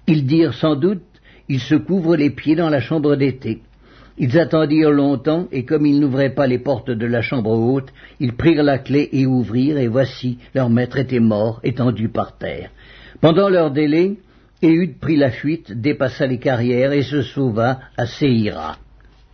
Ils 0.05 0.25
dirent 0.25 0.53
sans 0.53 0.75
doute, 0.75 1.01
il 1.49 1.59
se 1.59 1.75
couvre 1.75 2.15
les 2.15 2.29
pieds 2.29 2.55
dans 2.55 2.69
la 2.69 2.79
chambre 2.79 3.15
d'été. 3.15 3.61
Ils 4.17 4.37
attendirent 4.37 4.91
longtemps, 4.91 5.47
et 5.51 5.65
comme 5.65 5.85
ils 5.85 5.99
n'ouvraient 5.99 6.35
pas 6.35 6.45
les 6.45 6.59
portes 6.59 6.91
de 6.91 7.05
la 7.05 7.21
chambre 7.21 7.51
haute, 7.51 7.91
ils 8.19 8.33
prirent 8.33 8.63
la 8.63 8.77
clé 8.77 9.09
et 9.11 9.25
ouvrirent, 9.25 9.79
et 9.79 9.87
voici, 9.87 10.37
leur 10.53 10.69
maître 10.69 10.97
était 10.97 11.19
mort, 11.19 11.59
étendu 11.63 12.09
par 12.09 12.37
terre. 12.37 12.69
Pendant 13.21 13.49
leur 13.49 13.71
délai, 13.71 14.17
Éhude 14.61 14.99
prit 14.99 15.17
la 15.17 15.31
fuite, 15.31 15.71
dépassa 15.73 16.25
les 16.27 16.37
carrières 16.37 16.93
et 16.93 17.03
se 17.03 17.21
sauva 17.21 17.79
à 17.97 18.05
Séhira. 18.05 18.77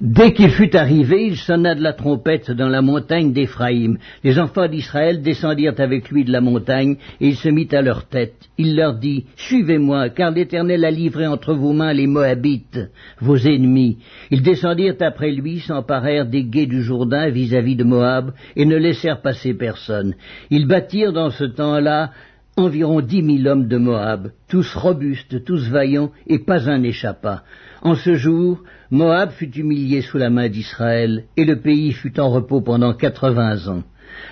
Dès 0.02 0.32
qu'il 0.32 0.52
fut 0.52 0.78
arrivé, 0.78 1.26
il 1.26 1.36
sonna 1.36 1.76
de 1.76 1.84
la 1.84 1.92
trompette 1.92 2.52
dans 2.52 2.70
la 2.70 2.82
montagne 2.82 3.34
d'Éphraïm. 3.34 3.98
Les 4.24 4.40
enfants 4.40 4.70
d'Israël 4.70 5.22
descendirent 5.22 5.78
avec 5.78 6.10
lui 6.10 6.24
de 6.24 6.32
la 6.32 6.40
montagne, 6.40 6.96
et 7.20 7.28
il 7.28 7.36
se 7.36 7.50
mit 7.50 7.68
à 7.74 7.82
leur 7.82 8.06
tête. 8.06 8.36
Il 8.58 8.78
leur 8.78 8.94
dit, 8.94 9.26
Suivez-moi, 9.36 10.08
car 10.08 10.32
l'Éternel 10.32 10.86
a 10.86 10.92
livré 10.92 11.28
entre 11.28 11.54
vos 11.54 11.74
mains 11.74 11.92
les 11.92 12.08
Moabites, 12.08 12.80
vos 13.20 13.36
ennemis. 13.36 13.98
Ils 14.32 14.42
descendirent 14.42 14.96
après 15.02 15.32
lui, 15.32 15.60
s'emparèrent 15.60 16.28
des 16.28 16.46
guets 16.46 16.66
du 16.66 16.82
Jourdain 16.82 17.30
vis-à-vis 17.30 17.76
de 17.76 17.84
Moab, 17.84 18.32
et 18.56 18.66
ne 18.66 18.78
laissèrent 18.78 19.22
passer 19.22 19.54
personne. 19.54 20.16
Ils 20.50 20.66
bâtirent 20.66 21.12
dans 21.12 21.30
ce 21.30 21.44
temps-là 21.44 22.12
environ 22.56 23.02
dix 23.02 23.22
mille 23.22 23.48
hommes 23.50 23.68
de 23.68 23.78
Moab, 23.78 24.32
tous 24.48 24.76
robustes, 24.76 25.44
tous 25.44 25.70
vaillants, 25.70 26.12
et 26.26 26.40
pas 26.40 26.70
un 26.70 26.80
n'échappa. 26.80 27.44
En 27.82 27.96
ce 27.96 28.16
jour, 28.16 28.62
Moab 28.92 29.32
fut 29.32 29.52
humilié 29.56 30.02
sous 30.02 30.18
la 30.18 30.30
main 30.30 30.50
d'Israël, 30.50 31.26
et 31.38 31.46
le 31.46 31.62
pays 31.62 31.94
fut 31.94 32.20
en 32.20 32.30
repos 32.30 32.62
pendant 32.62 32.94
quatre-vingts 32.94 33.68
ans. 33.68 33.84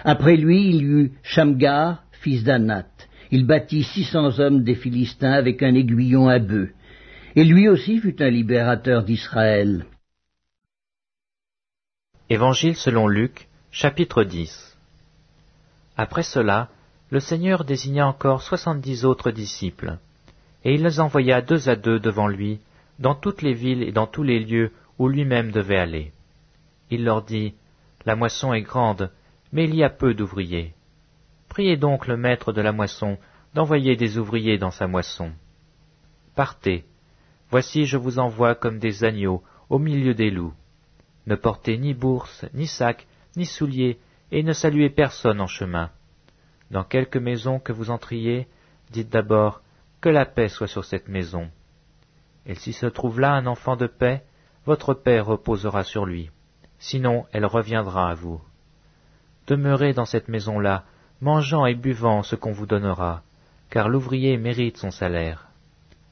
Après 0.03 0.35
lui, 0.35 0.69
il 0.69 0.75
y 0.75 0.85
eut 0.85 1.11
Shamgar, 1.23 2.03
fils 2.11 2.43
d'Anat. 2.43 2.87
Il 3.31 3.45
bâtit 3.45 3.83
six 3.83 4.03
cents 4.03 4.39
hommes 4.39 4.63
des 4.63 4.75
Philistins 4.75 5.31
avec 5.31 5.63
un 5.63 5.75
aiguillon 5.75 6.27
à 6.27 6.39
bœuf. 6.39 6.69
Et 7.35 7.43
lui 7.43 7.67
aussi 7.69 7.99
fut 7.99 8.21
un 8.21 8.29
libérateur 8.29 9.03
d'Israël. 9.03 9.85
Évangile 12.29 12.75
selon 12.75 13.07
Luc, 13.07 13.47
chapitre 13.71 14.23
10 14.23 14.77
Après 15.95 16.23
cela, 16.23 16.69
le 17.09 17.21
Seigneur 17.21 17.63
désigna 17.63 18.07
encore 18.07 18.41
soixante-dix 18.41 19.05
autres 19.05 19.31
disciples, 19.31 19.97
et 20.65 20.73
il 20.73 20.83
les 20.83 20.99
envoya 20.99 21.41
deux 21.41 21.69
à 21.69 21.77
deux 21.77 21.99
devant 21.99 22.27
lui, 22.27 22.59
dans 22.99 23.15
toutes 23.15 23.41
les 23.41 23.53
villes 23.53 23.83
et 23.83 23.91
dans 23.91 24.07
tous 24.07 24.23
les 24.23 24.39
lieux 24.39 24.71
où 24.97 25.07
lui-même 25.07 25.51
devait 25.51 25.77
aller. 25.77 26.11
Il 26.89 27.03
leur 27.03 27.23
dit, 27.23 27.53
La 28.05 28.15
moisson 28.15 28.53
est 28.53 28.61
grande, 28.61 29.11
mais 29.51 29.65
il 29.65 29.75
y 29.75 29.83
a 29.83 29.89
peu 29.89 30.13
d'ouvriers. 30.13 30.73
Priez 31.49 31.77
donc 31.77 32.07
le 32.07 32.17
maître 32.17 32.53
de 32.53 32.61
la 32.61 32.71
moisson 32.71 33.17
d'envoyer 33.53 33.95
des 33.95 34.17
ouvriers 34.17 34.57
dans 34.57 34.71
sa 34.71 34.87
moisson. 34.87 35.31
Partez, 36.35 36.85
voici 37.49 37.85
je 37.85 37.97
vous 37.97 38.19
envoie 38.19 38.55
comme 38.55 38.79
des 38.79 39.03
agneaux 39.03 39.43
au 39.69 39.79
milieu 39.79 40.13
des 40.13 40.29
loups. 40.29 40.53
Ne 41.25 41.35
portez 41.35 41.77
ni 41.77 41.93
bourse, 41.93 42.45
ni 42.53 42.67
sac, 42.67 43.07
ni 43.35 43.45
souliers, 43.45 43.99
et 44.31 44.43
ne 44.43 44.53
saluez 44.53 44.89
personne 44.89 45.41
en 45.41 45.47
chemin. 45.47 45.89
Dans 46.71 46.83
quelque 46.83 47.17
maison 47.17 47.59
que 47.59 47.71
vous 47.73 47.89
entriez, 47.89 48.47
dites 48.91 49.09
d'abord 49.09 49.61
que 50.01 50.09
la 50.09 50.25
paix 50.25 50.49
soit 50.49 50.67
sur 50.67 50.85
cette 50.85 51.07
maison. 51.07 51.49
Et 52.47 52.55
s'il 52.55 52.73
se 52.73 52.85
trouve 52.85 53.19
là 53.19 53.33
un 53.33 53.45
enfant 53.45 53.75
de 53.75 53.87
paix, 53.87 54.23
votre 54.65 54.93
paix 54.93 55.19
reposera 55.19 55.83
sur 55.83 56.05
lui. 56.05 56.31
Sinon, 56.79 57.25
elle 57.33 57.45
reviendra 57.45 58.09
à 58.09 58.13
vous. 58.13 58.41
Demeurez 59.47 59.93
dans 59.93 60.05
cette 60.05 60.29
maison-là, 60.29 60.85
mangeant 61.21 61.65
et 61.65 61.75
buvant 61.75 62.23
ce 62.23 62.35
qu'on 62.35 62.51
vous 62.51 62.65
donnera, 62.65 63.21
car 63.69 63.89
l'ouvrier 63.89 64.37
mérite 64.37 64.77
son 64.77 64.91
salaire. 64.91 65.47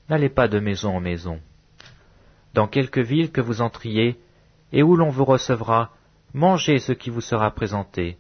N'allez 0.09 0.29
pas 0.29 0.47
de 0.47 0.59
maison 0.59 0.97
en 0.97 0.99
maison. 0.99 1.39
Dans 2.53 2.67
quelque 2.67 2.99
ville 2.99 3.31
que 3.31 3.41
vous 3.41 3.61
entriez, 3.61 4.19
et 4.71 4.83
où 4.83 4.95
l'on 4.95 5.09
vous 5.09 5.25
recevra, 5.25 5.91
mangez 6.33 6.79
ce 6.79 6.91
qui 6.91 7.09
vous 7.09 7.21
sera 7.21 7.51
présenté. 7.51 8.17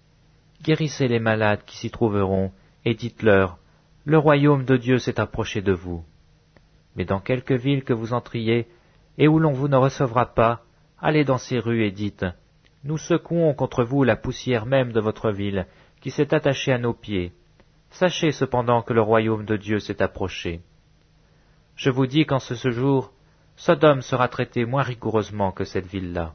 Guérissez 0.63 1.07
les 1.07 1.19
malades 1.19 1.63
qui 1.65 1.77
s'y 1.77 1.91
trouveront, 1.91 2.51
et 2.85 2.93
dites-leur, 2.93 3.57
Le 4.05 4.17
royaume 4.17 4.63
de 4.63 4.77
Dieu 4.77 4.99
s'est 4.99 5.19
approché 5.19 5.61
de 5.61 5.73
vous. 5.73 6.03
Mais 6.95 7.05
dans 7.05 7.19
quelque 7.19 7.53
ville 7.53 7.83
que 7.83 7.93
vous 7.93 8.13
entriez, 8.13 8.67
et 9.17 9.27
où 9.27 9.39
l'on 9.39 9.51
vous 9.51 9.67
ne 9.67 9.77
recevra 9.77 10.33
pas, 10.33 10.61
allez 10.99 11.23
dans 11.23 11.37
ces 11.37 11.59
rues 11.59 11.85
et 11.85 11.91
dites, 11.91 12.25
Nous 12.83 12.97
secouons 12.97 13.53
contre 13.53 13.83
vous 13.83 14.03
la 14.03 14.15
poussière 14.15 14.65
même 14.65 14.91
de 14.91 14.99
votre 14.99 15.31
ville, 15.31 15.67
qui 16.01 16.11
s'est 16.11 16.33
attachée 16.33 16.71
à 16.71 16.77
nos 16.77 16.93
pieds. 16.93 17.33
Sachez 17.89 18.31
cependant 18.31 18.81
que 18.81 18.93
le 18.93 19.01
royaume 19.01 19.45
de 19.45 19.57
Dieu 19.57 19.79
s'est 19.79 20.01
approché. 20.01 20.61
Je 21.75 21.89
vous 21.89 22.07
dis 22.07 22.25
qu'en 22.25 22.39
ce 22.39 22.69
jour, 22.69 23.11
Sodome 23.57 24.01
sera 24.01 24.27
traité 24.27 24.65
moins 24.65 24.83
rigoureusement 24.83 25.51
que 25.51 25.63
cette 25.63 25.85
ville-là. 25.85 26.33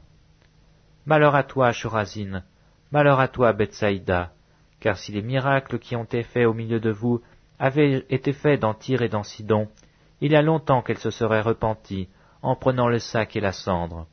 Malheur 1.05 1.35
à 1.35 1.43
toi, 1.43 1.71
Chorazine, 1.71 2.43
malheur 2.91 3.19
à 3.19 3.27
toi, 3.27 3.53
Bethsaïda, 3.53 4.33
car 4.79 4.97
si 4.97 5.11
les 5.11 5.21
miracles 5.21 5.79
qui 5.79 5.95
ont 5.95 6.03
été 6.03 6.23
faits 6.23 6.47
au 6.47 6.53
milieu 6.53 6.79
de 6.79 6.91
vous 6.91 7.21
avaient 7.59 8.05
été 8.09 8.33
faits 8.33 8.59
dans 8.59 8.73
Tyr 8.73 9.01
et 9.03 9.09
dans 9.09 9.23
Sidon, 9.23 9.67
il 10.21 10.31
y 10.31 10.35
a 10.35 10.41
longtemps 10.41 10.81
qu'elle 10.81 10.99
se 10.99 11.09
serait 11.09 11.41
repentie 11.41 12.07
en 12.41 12.55
prenant 12.55 12.87
le 12.87 12.99
sac 12.99 13.35
et 13.35 13.41
la 13.41 13.51
cendre. 13.51 14.07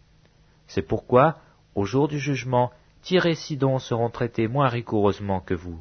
C'est 0.67 0.83
pourquoi, 0.83 1.37
au 1.75 1.85
jour 1.85 2.09
du 2.09 2.19
jugement, 2.19 2.71
Tyr 3.03 3.27
et 3.27 3.35
Sidon 3.35 3.79
seront 3.79 4.11
traités 4.11 4.49
moins 4.49 4.69
rigoureusement 4.69 5.41
que 5.41 5.55
vous. 5.55 5.81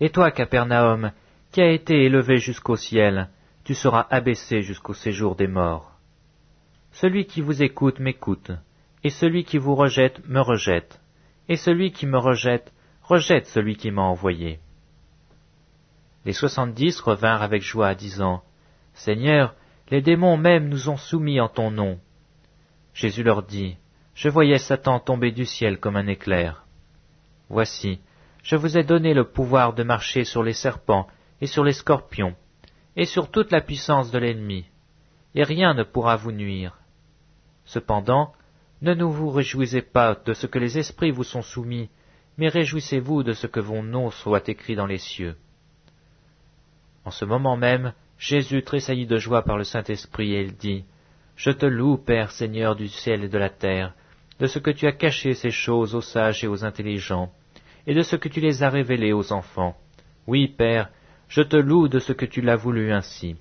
Et 0.00 0.10
toi, 0.10 0.30
Capernaum, 0.30 1.12
qui 1.52 1.62
as 1.62 1.70
été 1.70 2.04
élevé 2.04 2.38
jusqu'au 2.38 2.76
ciel, 2.76 3.28
tu 3.64 3.74
seras 3.74 4.06
abaissé 4.10 4.62
jusqu'au 4.62 4.94
séjour 4.94 5.36
des 5.36 5.46
morts. 5.46 5.92
Celui 6.92 7.26
qui 7.26 7.40
vous 7.40 7.62
écoute 7.62 7.98
m'écoute, 7.98 8.50
et 9.04 9.10
celui 9.10 9.44
qui 9.44 9.58
vous 9.58 9.74
rejette 9.74 10.26
me 10.26 10.40
rejette, 10.40 11.00
et 11.48 11.56
celui 11.56 11.92
qui 11.92 12.06
me 12.06 12.18
rejette 12.18 12.72
rejette 13.02 13.46
celui 13.46 13.76
qui 13.76 13.90
m'a 13.90 14.02
envoyé. 14.02 14.58
Les 16.24 16.32
soixante-dix 16.32 17.00
revinrent 17.00 17.42
avec 17.42 17.62
joie, 17.62 17.94
disant, 17.94 18.42
Seigneur, 18.96 19.54
les 19.90 20.00
démons 20.00 20.36
même 20.36 20.68
nous 20.68 20.88
ont 20.88 20.96
soumis 20.96 21.38
en 21.38 21.48
ton 21.48 21.70
nom. 21.70 22.00
Jésus 22.94 23.22
leur 23.22 23.42
dit, 23.42 23.76
Je 24.14 24.28
voyais 24.28 24.58
Satan 24.58 25.00
tomber 25.00 25.32
du 25.32 25.44
ciel 25.44 25.78
comme 25.78 25.96
un 25.96 26.06
éclair. 26.06 26.64
Voici, 27.50 28.00
je 28.42 28.56
vous 28.56 28.78
ai 28.78 28.84
donné 28.84 29.12
le 29.12 29.24
pouvoir 29.24 29.74
de 29.74 29.82
marcher 29.82 30.24
sur 30.24 30.42
les 30.42 30.54
serpents 30.54 31.06
et 31.42 31.46
sur 31.46 31.62
les 31.62 31.74
scorpions, 31.74 32.34
et 32.96 33.04
sur 33.04 33.30
toute 33.30 33.52
la 33.52 33.60
puissance 33.60 34.10
de 34.10 34.18
l'ennemi, 34.18 34.64
et 35.34 35.42
rien 35.42 35.74
ne 35.74 35.82
pourra 35.82 36.16
vous 36.16 36.32
nuire. 36.32 36.78
Cependant, 37.66 38.32
ne 38.80 38.94
nous 38.94 39.12
vous 39.12 39.28
réjouissez 39.30 39.82
pas 39.82 40.14
de 40.14 40.32
ce 40.32 40.46
que 40.46 40.58
les 40.58 40.78
esprits 40.78 41.10
vous 41.10 41.24
sont 41.24 41.42
soumis, 41.42 41.90
mais 42.38 42.48
réjouissez-vous 42.48 43.22
de 43.22 43.34
ce 43.34 43.46
que 43.46 43.60
vos 43.60 43.82
noms 43.82 44.10
soient 44.10 44.48
écrits 44.48 44.76
dans 44.76 44.86
les 44.86 44.98
cieux. 44.98 45.36
En 47.04 47.10
ce 47.10 47.26
moment 47.26 47.58
même, 47.58 47.92
Jésus 48.18 48.62
tressaillit 48.62 49.06
de 49.06 49.18
joie 49.18 49.42
par 49.42 49.58
le 49.58 49.64
Saint-Esprit, 49.64 50.34
et 50.34 50.40
il 50.40 50.56
dit, 50.56 50.84
Je 51.36 51.50
te 51.50 51.66
loue, 51.66 51.98
Père 51.98 52.30
Seigneur 52.30 52.74
du 52.74 52.88
ciel 52.88 53.24
et 53.24 53.28
de 53.28 53.38
la 53.38 53.50
terre, 53.50 53.92
de 54.40 54.46
ce 54.46 54.58
que 54.58 54.70
tu 54.70 54.86
as 54.86 54.92
caché 54.92 55.34
ces 55.34 55.50
choses 55.50 55.94
aux 55.94 56.00
sages 56.00 56.42
et 56.44 56.48
aux 56.48 56.64
intelligents, 56.64 57.30
et 57.86 57.94
de 57.94 58.02
ce 58.02 58.16
que 58.16 58.28
tu 58.28 58.40
les 58.40 58.62
as 58.62 58.70
révélées 58.70 59.12
aux 59.12 59.32
enfants. 59.32 59.76
Oui, 60.26 60.48
Père, 60.48 60.90
je 61.28 61.42
te 61.42 61.56
loue 61.56 61.88
de 61.88 61.98
ce 61.98 62.12
que 62.12 62.26
tu 62.26 62.40
l'as 62.40 62.56
voulu 62.56 62.92
ainsi. 62.92 63.36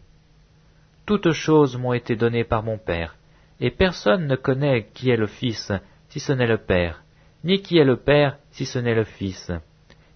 Toutes 1.05 1.31
choses 1.31 1.77
m'ont 1.77 1.93
été 1.93 2.15
données 2.15 2.43
par 2.43 2.63
mon 2.63 2.77
Père, 2.77 3.15
et 3.59 3.71
personne 3.71 4.27
ne 4.27 4.35
connaît 4.35 4.87
qui 4.93 5.09
est 5.09 5.17
le 5.17 5.27
Fils, 5.27 5.71
si 6.09 6.19
ce 6.19 6.33
n'est 6.33 6.47
le 6.47 6.57
Père, 6.57 7.03
ni 7.43 7.61
qui 7.61 7.77
est 7.77 7.85
le 7.85 7.97
Père, 7.97 8.37
si 8.51 8.65
ce 8.65 8.79
n'est 8.79 8.95
le 8.95 9.03
Fils, 9.03 9.51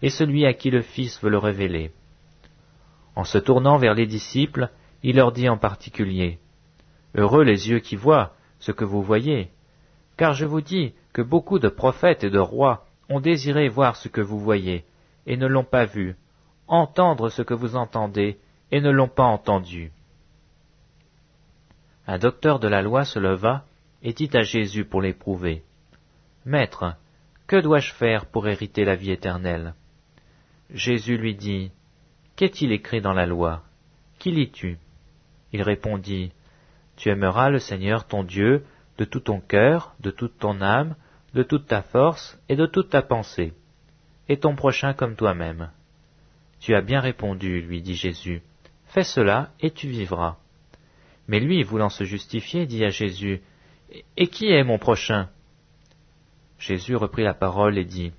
et 0.01 0.09
celui 0.09 0.45
à 0.45 0.53
qui 0.53 0.69
le 0.69 0.81
Fils 0.81 1.21
veut 1.21 1.29
le 1.29 1.37
révéler. 1.37 1.91
En 3.19 3.25
se 3.25 3.37
tournant 3.37 3.77
vers 3.77 3.95
les 3.95 4.07
disciples, 4.07 4.69
il 5.03 5.17
leur 5.17 5.33
dit 5.33 5.49
en 5.49 5.57
particulier, 5.57 6.39
Heureux 7.15 7.43
les 7.43 7.69
yeux 7.69 7.79
qui 7.79 7.97
voient 7.97 8.31
ce 8.59 8.71
que 8.71 8.85
vous 8.85 9.03
voyez, 9.03 9.49
car 10.15 10.31
je 10.31 10.45
vous 10.45 10.61
dis 10.61 10.93
que 11.11 11.21
beaucoup 11.21 11.59
de 11.59 11.67
prophètes 11.67 12.23
et 12.23 12.29
de 12.29 12.39
rois 12.39 12.85
ont 13.09 13.19
désiré 13.19 13.67
voir 13.67 13.97
ce 13.97 14.07
que 14.07 14.21
vous 14.21 14.39
voyez, 14.39 14.85
et 15.27 15.35
ne 15.35 15.47
l'ont 15.47 15.65
pas 15.65 15.83
vu, 15.83 16.15
entendre 16.69 17.27
ce 17.27 17.41
que 17.41 17.53
vous 17.53 17.75
entendez, 17.75 18.39
et 18.71 18.79
ne 18.79 18.89
l'ont 18.89 19.09
pas 19.09 19.25
entendu. 19.25 19.91
Un 22.07 22.19
docteur 22.19 22.59
de 22.59 22.69
la 22.69 22.81
loi 22.81 23.03
se 23.03 23.19
leva 23.19 23.65
et 24.01 24.13
dit 24.13 24.29
à 24.31 24.43
Jésus 24.43 24.85
pour 24.85 25.01
l'éprouver, 25.01 25.63
Maître, 26.45 26.95
que 27.47 27.57
dois-je 27.57 27.91
faire 27.91 28.27
pour 28.27 28.47
hériter 28.47 28.85
la 28.85 28.95
vie 28.95 29.11
éternelle? 29.11 29.73
Jésus 30.69 31.17
lui 31.17 31.35
dit, 31.35 31.73
Qu'est-il 32.39 32.71
écrit 32.71 33.01
dans 33.01 33.11
la 33.11 33.25
loi? 33.25 33.63
Qui 34.17 34.31
lis-tu? 34.31 34.77
Il 35.51 35.61
répondit, 35.61 36.31
Tu 36.95 37.09
aimeras 37.09 37.49
le 37.49 37.59
Seigneur 37.59 38.07
ton 38.07 38.23
Dieu 38.23 38.63
de 38.97 39.03
tout 39.03 39.19
ton 39.19 39.41
cœur, 39.41 39.93
de 39.99 40.09
toute 40.09 40.37
ton 40.37 40.61
âme, 40.61 40.95
de 41.33 41.43
toute 41.43 41.67
ta 41.67 41.81
force 41.81 42.39
et 42.47 42.55
de 42.55 42.65
toute 42.65 42.91
ta 42.91 43.01
pensée, 43.01 43.51
et 44.29 44.37
ton 44.37 44.55
prochain 44.55 44.93
comme 44.93 45.17
toi-même. 45.17 45.69
Tu 46.61 46.73
as 46.75 46.81
bien 46.81 47.01
répondu, 47.01 47.59
lui 47.59 47.81
dit 47.81 47.95
Jésus. 47.95 48.41
Fais 48.85 49.03
cela, 49.03 49.49
et 49.59 49.71
tu 49.71 49.89
vivras. 49.89 50.37
Mais 51.27 51.41
lui, 51.41 51.61
voulant 51.63 51.89
se 51.89 52.05
justifier, 52.05 52.65
dit 52.67 52.85
à 52.85 52.89
Jésus, 52.89 53.41
Et 54.15 54.27
qui 54.27 54.49
est 54.49 54.63
mon 54.63 54.77
prochain? 54.77 55.27
Jésus 56.57 56.95
reprit 56.95 57.23
la 57.23 57.33
parole 57.33 57.77
et 57.77 57.83
dit, 57.83 58.13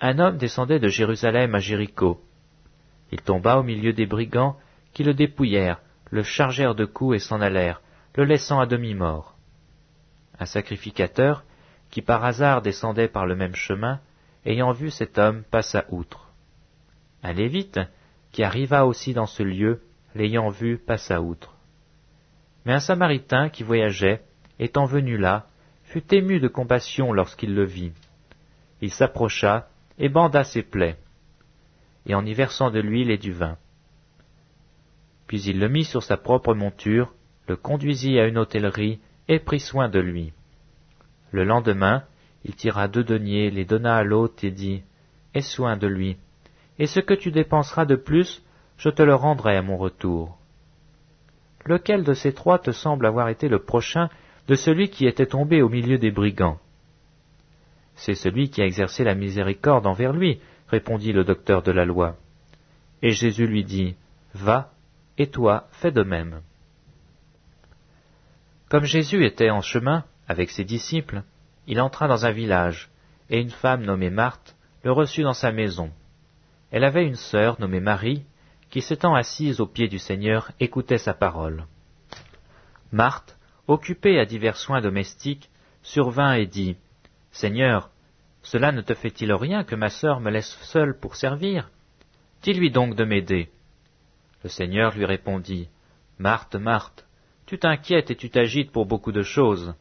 Un 0.00 0.18
homme 0.18 0.38
descendait 0.38 0.80
de 0.80 0.88
Jérusalem 0.88 1.54
à 1.54 1.58
Jéricho. 1.58 2.22
Il 3.12 3.20
tomba 3.20 3.58
au 3.58 3.62
milieu 3.62 3.92
des 3.92 4.06
brigands 4.06 4.56
qui 4.92 5.04
le 5.04 5.14
dépouillèrent, 5.14 5.80
le 6.10 6.22
chargèrent 6.22 6.74
de 6.74 6.84
coups 6.84 7.16
et 7.16 7.18
s'en 7.18 7.40
allèrent, 7.40 7.82
le 8.14 8.24
laissant 8.24 8.60
à 8.60 8.66
demi-mort. 8.66 9.36
Un 10.38 10.46
sacrificateur, 10.46 11.44
qui 11.90 12.02
par 12.02 12.24
hasard 12.24 12.62
descendait 12.62 13.08
par 13.08 13.26
le 13.26 13.36
même 13.36 13.54
chemin, 13.54 14.00
ayant 14.44 14.72
vu 14.72 14.90
cet 14.90 15.18
homme, 15.18 15.44
passa 15.50 15.84
outre. 15.90 16.30
Un 17.22 17.32
lévite, 17.32 17.80
qui 18.32 18.42
arriva 18.42 18.86
aussi 18.86 19.14
dans 19.14 19.26
ce 19.26 19.42
lieu, 19.42 19.80
l'ayant 20.14 20.48
vu, 20.48 20.78
passa 20.78 21.20
outre. 21.20 21.54
Mais 22.64 22.72
un 22.72 22.80
samaritain 22.80 23.48
qui 23.48 23.62
voyageait, 23.62 24.22
étant 24.58 24.86
venu 24.86 25.16
là, 25.16 25.46
fut 25.84 26.14
ému 26.14 26.40
de 26.40 26.48
compassion 26.48 27.12
lorsqu'il 27.12 27.54
le 27.54 27.64
vit. 27.64 27.92
Il 28.80 28.90
s'approcha 28.90 29.68
et 29.98 30.08
banda 30.08 30.44
ses 30.44 30.62
plaies, 30.62 30.96
et 32.06 32.14
en 32.14 32.24
y 32.24 32.34
versant 32.34 32.70
de 32.70 32.80
l'huile 32.80 33.10
et 33.10 33.18
du 33.18 33.32
vin. 33.32 33.56
Puis 35.26 35.42
il 35.42 35.58
le 35.58 35.68
mit 35.68 35.84
sur 35.84 36.02
sa 36.02 36.16
propre 36.16 36.54
monture, 36.54 37.12
le 37.48 37.56
conduisit 37.56 38.18
à 38.18 38.26
une 38.26 38.38
hôtellerie 38.38 39.00
et 39.28 39.38
prit 39.38 39.60
soin 39.60 39.88
de 39.88 39.98
lui. 39.98 40.32
Le 41.30 41.44
lendemain, 41.44 42.04
il 42.44 42.54
tira 42.54 42.88
deux 42.88 43.04
deniers, 43.04 43.50
les 43.50 43.64
donna 43.64 43.96
à 43.96 44.04
l'hôte 44.04 44.44
et 44.44 44.50
dit, 44.50 44.82
Aie 45.34 45.40
soin 45.40 45.76
de 45.76 45.86
lui, 45.86 46.16
et 46.78 46.86
ce 46.86 47.00
que 47.00 47.14
tu 47.14 47.30
dépenseras 47.30 47.86
de 47.86 47.96
plus, 47.96 48.42
je 48.76 48.90
te 48.90 49.02
le 49.02 49.14
rendrai 49.14 49.56
à 49.56 49.62
mon 49.62 49.76
retour. 49.76 50.38
Lequel 51.64 52.04
de 52.04 52.12
ces 52.12 52.34
trois 52.34 52.58
te 52.58 52.72
semble 52.72 53.06
avoir 53.06 53.28
été 53.28 53.48
le 53.48 53.60
prochain 53.60 54.10
de 54.48 54.54
celui 54.54 54.90
qui 54.90 55.06
était 55.06 55.26
tombé 55.26 55.62
au 55.62 55.68
milieu 55.68 55.98
des 55.98 56.10
brigands? 56.10 56.58
C'est 57.94 58.14
celui 58.14 58.50
qui 58.50 58.60
a 58.60 58.66
exercé 58.66 59.04
la 59.04 59.14
miséricorde 59.14 59.86
envers 59.86 60.12
lui, 60.12 60.40
répondit 60.68 61.12
le 61.12 61.24
docteur 61.24 61.62
de 61.62 61.72
la 61.72 61.84
loi. 61.84 62.16
Et 63.02 63.12
Jésus 63.12 63.46
lui 63.46 63.64
dit, 63.64 63.96
Va, 64.34 64.72
et 65.18 65.28
toi, 65.28 65.68
fais 65.72 65.92
de 65.92 66.02
même. 66.02 66.40
Comme 68.68 68.84
Jésus 68.84 69.24
était 69.24 69.50
en 69.50 69.60
chemin 69.60 70.04
avec 70.26 70.50
ses 70.50 70.64
disciples, 70.64 71.22
il 71.66 71.80
entra 71.80 72.08
dans 72.08 72.26
un 72.26 72.32
village, 72.32 72.90
et 73.30 73.40
une 73.40 73.50
femme 73.50 73.84
nommée 73.84 74.10
Marthe 74.10 74.56
le 74.82 74.92
reçut 74.92 75.22
dans 75.22 75.34
sa 75.34 75.52
maison. 75.52 75.90
Elle 76.70 76.84
avait 76.84 77.06
une 77.06 77.14
sœur 77.14 77.60
nommée 77.60 77.80
Marie, 77.80 78.24
qui 78.70 78.82
s'étant 78.82 79.14
assise 79.14 79.60
aux 79.60 79.66
pieds 79.66 79.88
du 79.88 79.98
Seigneur 79.98 80.50
écoutait 80.60 80.98
sa 80.98 81.14
parole. 81.14 81.66
Marthe, 82.90 83.38
occupée 83.68 84.18
à 84.18 84.26
divers 84.26 84.56
soins 84.56 84.80
domestiques, 84.80 85.50
survint 85.82 86.34
et 86.34 86.46
dit, 86.46 86.76
Seigneur, 87.30 87.90
cela 88.44 88.72
ne 88.72 88.82
te 88.82 88.94
fait-il 88.94 89.32
rien 89.32 89.64
que 89.64 89.74
ma 89.74 89.88
sœur 89.88 90.20
me 90.20 90.30
laisse 90.30 90.56
seule 90.62 90.98
pour 90.98 91.16
servir? 91.16 91.70
Dis-lui 92.42 92.70
donc 92.70 92.94
de 92.94 93.04
m'aider. 93.04 93.50
Le 94.42 94.50
Seigneur 94.50 94.94
lui 94.94 95.06
répondit, 95.06 95.70
Marthe, 96.18 96.54
Marthe, 96.54 97.06
tu 97.46 97.58
t'inquiètes 97.58 98.10
et 98.10 98.16
tu 98.16 98.28
t'agites 98.28 98.70
pour 98.70 98.84
beaucoup 98.84 99.12
de 99.12 99.22
choses. 99.22 99.74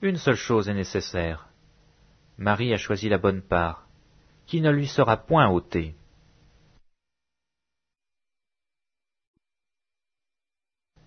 Une 0.00 0.16
seule 0.16 0.36
chose 0.36 0.70
est 0.70 0.74
nécessaire. 0.74 1.48
Marie 2.38 2.72
a 2.72 2.78
choisi 2.78 3.10
la 3.10 3.18
bonne 3.18 3.42
part, 3.42 3.86
qui 4.46 4.62
ne 4.62 4.70
lui 4.70 4.88
sera 4.88 5.18
point 5.18 5.48
ôtée. 5.50 5.94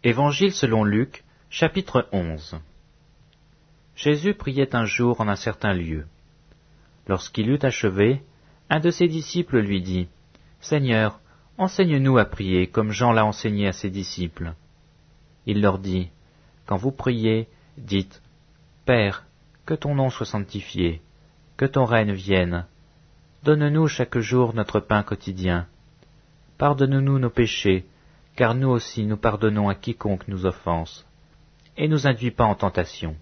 Évangile 0.04 0.54
selon 0.54 0.84
Luc, 0.84 1.24
chapitre 1.50 2.08
11 2.12 2.62
Jésus 3.96 4.36
priait 4.36 4.76
un 4.76 4.86
jour 4.86 5.20
en 5.20 5.28
un 5.28 5.36
certain 5.36 5.74
lieu. 5.74 6.06
Lorsqu'il 7.08 7.50
eut 7.50 7.60
achevé, 7.62 8.24
un 8.70 8.80
de 8.80 8.90
ses 8.90 9.08
disciples 9.08 9.60
lui 9.60 9.82
dit, 9.82 10.08
Seigneur, 10.60 11.20
enseigne-nous 11.58 12.18
à 12.18 12.26
prier 12.26 12.68
comme 12.68 12.92
Jean 12.92 13.12
l'a 13.12 13.26
enseigné 13.26 13.68
à 13.68 13.74
ses 13.74 13.90
disciples. 13.90 14.54
Il 15.46 15.62
leur 15.62 15.80
dit, 15.80 16.10
Quand 16.66 16.78
vous 16.78 16.92
priez, 16.92 17.48
dites, 17.78 18.22
Père, 18.86 19.26
que 19.66 19.74
ton 19.74 19.96
nom 19.96 20.10
soit 20.10 20.26
sanctifié, 20.26 21.02
que 21.58 21.66
ton 21.66 21.86
règne 21.86 22.14
vienne. 22.14 22.66
Donne-nous 23.44 23.88
chaque 23.88 24.18
jour 24.18 24.54
notre 24.54 24.80
pain 24.80 25.04
quotidien. 25.04 25.68
Pardonne-nous 26.58 27.20
nos 27.20 27.30
péchés, 27.30 27.86
car 28.36 28.56
nous 28.56 28.70
aussi 28.70 29.06
nous 29.06 29.18
pardonnons 29.18 29.70
à 29.70 29.76
quiconque 29.76 30.28
nous 30.28 30.46
offense. 30.46 31.06
Et 31.78 31.88
nous 31.88 32.08
induis 32.08 32.32
pas 32.32 32.46
en 32.46 32.56
tentation. 32.56 33.16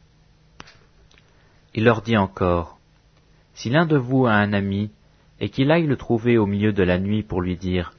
Il 1.74 1.86
leur 1.86 2.02
dit 2.02 2.17
encore, 2.17 2.78
Si 3.54 3.70
l'un 3.70 3.86
de 3.86 3.98
vous 3.98 4.26
a 4.26 4.34
un 4.34 4.54
ami, 4.54 4.92
et 5.39 5.50
qu'il 5.50 5.72
aille 5.72 5.88
le 5.88 5.98
trouver 5.98 6.38
au 6.38 6.46
milieu 6.46 6.74
de 6.74 6.84
la 6.84 7.00
nuit 7.00 7.24
pour 7.24 7.42
lui 7.42 7.58
dire, 7.58 7.94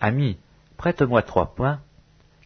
Ami, 0.00 0.38
prête-moi 0.76 1.22
trois 1.22 1.54
points, 1.54 1.80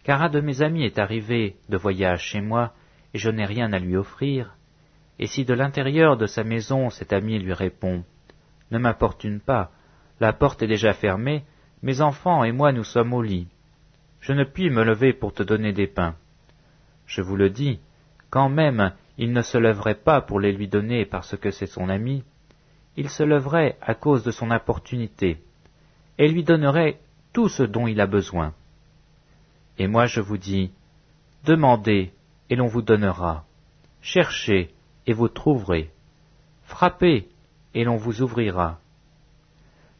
car 0.04 0.22
un 0.22 0.28
de 0.28 0.40
mes 0.40 0.62
amis 0.62 0.84
est 0.84 0.98
arrivé 0.98 1.56
de 1.68 1.76
voyage 1.76 2.22
chez 2.22 2.40
moi, 2.40 2.72
et 3.14 3.18
je 3.18 3.30
n'ai 3.30 3.44
rien 3.44 3.72
à 3.72 3.78
lui 3.78 3.96
offrir, 3.96 4.56
et 5.18 5.26
si 5.26 5.44
de 5.44 5.54
l'intérieur 5.54 6.16
de 6.16 6.26
sa 6.26 6.44
maison 6.44 6.90
cet 6.90 7.12
ami 7.12 7.38
lui 7.38 7.52
répond, 7.52 8.04
Ne 8.70 8.78
m'importune 8.78 9.40
pas, 9.40 9.70
la 10.18 10.32
porte 10.32 10.62
est 10.62 10.66
déjà 10.66 10.92
fermée, 10.92 11.44
mes 11.82 12.00
enfants 12.00 12.44
et 12.44 12.52
moi 12.52 12.72
nous 12.72 12.84
sommes 12.84 13.12
au 13.12 13.22
lit. 13.22 13.48
Je 14.20 14.32
ne 14.32 14.44
puis 14.44 14.70
me 14.70 14.84
lever 14.84 15.12
pour 15.12 15.32
te 15.32 15.42
donner 15.42 15.72
des 15.72 15.86
pains. 15.86 16.14
Je 17.06 17.22
vous 17.22 17.36
le 17.36 17.50
dis, 17.50 17.80
quand 18.28 18.48
même 18.48 18.92
il 19.18 19.32
ne 19.32 19.42
se 19.42 19.58
lèverait 19.58 19.96
pas 19.96 20.20
pour 20.22 20.40
les 20.40 20.52
lui 20.52 20.68
donner 20.68 21.04
parce 21.04 21.36
que 21.36 21.50
c'est 21.50 21.66
son 21.66 21.88
ami, 21.88 22.24
il 23.00 23.08
se 23.08 23.22
leverait 23.22 23.78
à 23.80 23.94
cause 23.94 24.24
de 24.24 24.30
son 24.30 24.50
importunité, 24.50 25.42
et 26.18 26.28
lui 26.28 26.44
donnerait 26.44 27.00
tout 27.32 27.48
ce 27.48 27.62
dont 27.62 27.86
il 27.86 27.98
a 27.98 28.06
besoin. 28.06 28.52
Et 29.78 29.86
moi 29.86 30.04
je 30.04 30.20
vous 30.20 30.36
dis, 30.36 30.70
demandez, 31.46 32.12
et 32.50 32.56
l'on 32.56 32.66
vous 32.66 32.82
donnera. 32.82 33.46
Cherchez, 34.02 34.74
et 35.06 35.14
vous 35.14 35.28
trouverez. 35.28 35.90
Frappez, 36.64 37.30
et 37.72 37.84
l'on 37.84 37.96
vous 37.96 38.20
ouvrira. 38.20 38.80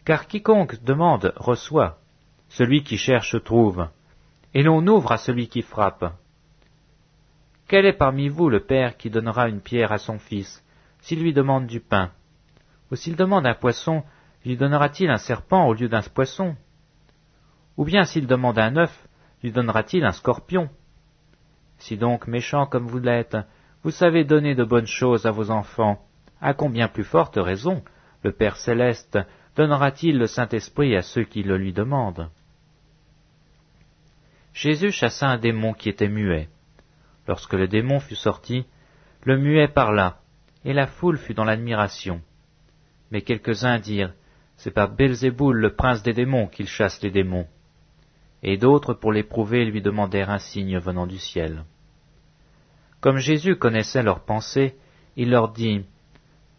Car 0.05 0.27
quiconque 0.27 0.83
demande 0.85 1.33
reçoit, 1.37 1.97
celui 2.51 2.85
qui 2.85 2.99
cherche 2.99 3.43
trouve, 3.43 3.89
et 4.53 4.63
l'on 4.63 4.87
ouvre 4.87 5.13
à 5.13 5.17
celui 5.17 5.49
qui 5.49 5.63
frappe. 5.63 6.13
Quel 7.67 7.87
est 7.87 7.95
parmi 8.05 8.29
vous 8.29 8.51
le 8.51 8.61
père 8.61 8.99
qui 8.99 9.09
donnera 9.09 9.49
une 9.49 9.63
pierre 9.63 9.91
à 9.91 9.97
son 9.97 10.19
fils, 10.19 10.63
s'il 11.01 11.23
lui 11.23 11.33
demande 11.33 11.67
du 11.67 11.81
pain? 11.81 12.11
Ou 12.91 12.97
s'il 12.97 13.17
demande 13.17 13.47
un 13.47 13.55
poisson, 13.55 14.03
lui 14.45 14.57
donnera-t-il 14.57 15.11
un 15.11 15.19
serpent 15.19 15.67
au 15.67 15.75
lieu 15.75 15.89
d'un 15.89 16.03
poisson? 16.03 16.57
Ou 17.77 17.85
bien 17.85 18.05
s'il 18.05 18.27
demande 18.27 18.59
un 18.59 18.77
œuf, 18.77 19.09
lui 19.43 19.53
donnera-t-il 19.53 20.05
un 20.05 20.13
scorpion? 20.13 20.69
Si 21.79 21.97
donc 21.97 22.27
méchant 22.27 22.67
comme 22.67 22.87
vous 22.87 22.99
l'êtes, 22.99 23.37
vous 23.83 23.91
savez 23.91 24.25
donner 24.25 24.55
de 24.55 24.65
bonnes 24.65 24.87
choses 24.87 25.25
à 25.25 25.31
vos 25.31 25.51
enfants, 25.51 26.05
à 26.41 26.53
combien 26.53 26.89
plus 26.89 27.05
forte 27.05 27.37
raison 27.37 27.83
le 28.23 28.33
Père 28.33 28.57
céleste 28.57 29.19
donnera-t-il 29.57 30.19
le 30.19 30.27
Saint-Esprit 30.27 30.97
à 30.97 31.03
ceux 31.03 31.25
qui 31.25 31.43
le 31.43 31.57
lui 31.57 31.73
demandent? 31.73 32.31
Jésus 34.53 34.91
chassa 34.91 35.29
un 35.29 35.39
démon 35.39 35.73
qui 35.73 35.89
était 35.89 36.09
muet. 36.09 36.49
Lorsque 37.27 37.55
le 37.55 37.69
démon 37.69 38.01
fut 38.01 38.17
sorti, 38.17 38.67
le 39.25 39.39
muet 39.39 39.69
parla, 39.69 40.19
et 40.65 40.73
la 40.73 40.87
foule 40.87 41.19
fut 41.19 41.35
dans 41.35 41.45
l'admiration. 41.45 42.21
Mais 43.11 43.23
quelques-uns 43.23 43.79
dirent, 43.79 44.15
C'est 44.57 44.71
par 44.71 44.95
Belzéboul, 44.95 45.57
le 45.57 45.75
prince 45.75 46.03
des 46.03 46.13
démons, 46.13 46.47
qu'il 46.47 46.69
chasse 46.69 47.03
les 47.03 47.11
démons. 47.11 47.47
Et 48.43 48.57
d'autres, 48.57 48.95
pour 48.95 49.13
l'éprouver, 49.13 49.65
lui 49.65 49.83
demandèrent 49.83 50.31
un 50.31 50.39
signe 50.39 50.79
venant 50.79 51.07
du 51.07 51.19
ciel. 51.19 51.65
Comme 53.01 53.17
Jésus 53.17 53.57
connaissait 53.57 54.03
leurs 54.03 54.21
pensées, 54.21 54.75
il 55.17 55.31
leur 55.31 55.53
dit, 55.53 55.85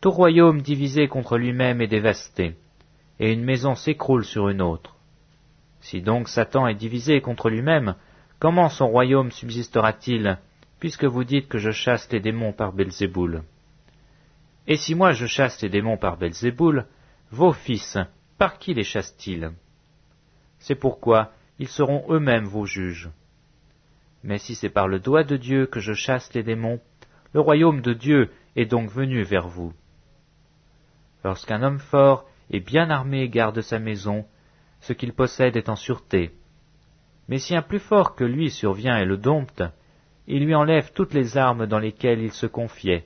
Tout 0.01 0.11
royaume 0.11 0.61
divisé 0.61 1.07
contre 1.07 1.37
lui-même 1.37 1.81
est 1.81 1.87
dévasté, 1.87 2.55
et 3.19 3.31
une 3.31 3.43
maison 3.43 3.75
s'écroule 3.75 4.25
sur 4.25 4.49
une 4.49 4.61
autre. 4.61 4.95
Si 5.81 6.01
donc 6.01 6.27
Satan 6.27 6.67
est 6.67 6.75
divisé 6.75 7.21
contre 7.21 7.49
lui-même, 7.49 7.95
comment 8.39 8.69
son 8.69 8.87
royaume 8.87 9.31
subsistera-t-il, 9.31 10.37
puisque 10.79 11.05
vous 11.05 11.23
dites 11.23 11.47
que 11.47 11.59
je 11.59 11.71
chasse 11.71 12.11
les 12.11 12.19
démons 12.19 12.53
par 12.53 12.73
Belzéboul? 12.73 13.43
Et 14.67 14.77
si 14.77 14.95
moi 14.95 15.11
je 15.11 15.25
chasse 15.25 15.61
les 15.61 15.69
démons 15.69 15.97
par 15.97 16.17
Belzéboul, 16.17 16.85
vos 17.31 17.53
fils, 17.53 17.97
par 18.37 18.59
qui 18.59 18.73
les 18.73 18.83
chassent-ils? 18.83 19.51
C'est 20.59 20.75
pourquoi 20.75 21.31
ils 21.59 21.67
seront 21.67 22.05
eux-mêmes 22.09 22.45
vos 22.45 22.65
juges. 22.65 23.09
Mais 24.23 24.37
si 24.37 24.55
c'est 24.55 24.69
par 24.69 24.87
le 24.87 24.99
doigt 24.99 25.23
de 25.23 25.37
Dieu 25.37 25.65
que 25.65 25.79
je 25.79 25.93
chasse 25.93 26.33
les 26.33 26.43
démons, 26.43 26.79
le 27.33 27.39
royaume 27.39 27.81
de 27.81 27.93
Dieu 27.93 28.29
est 28.55 28.65
donc 28.65 28.91
venu 28.91 29.23
vers 29.23 29.47
vous. 29.47 29.73
Lorsqu'un 31.23 31.63
homme 31.63 31.79
fort 31.79 32.27
et 32.49 32.59
bien 32.59 32.89
armé 32.89 33.29
garde 33.29 33.61
sa 33.61 33.79
maison, 33.79 34.25
ce 34.81 34.93
qu'il 34.93 35.13
possède 35.13 35.55
est 35.55 35.69
en 35.69 35.75
sûreté. 35.75 36.31
Mais 37.27 37.39
si 37.39 37.55
un 37.55 37.61
plus 37.61 37.79
fort 37.79 38.15
que 38.15 38.23
lui 38.23 38.51
survient 38.51 38.97
et 38.97 39.05
le 39.05 39.17
dompte, 39.17 39.63
il 40.27 40.45
lui 40.45 40.55
enlève 40.55 40.91
toutes 40.93 41.13
les 41.13 41.37
armes 41.37 41.65
dans 41.65 41.79
lesquelles 41.79 42.21
il 42.21 42.31
se 42.31 42.45
confiait, 42.45 43.05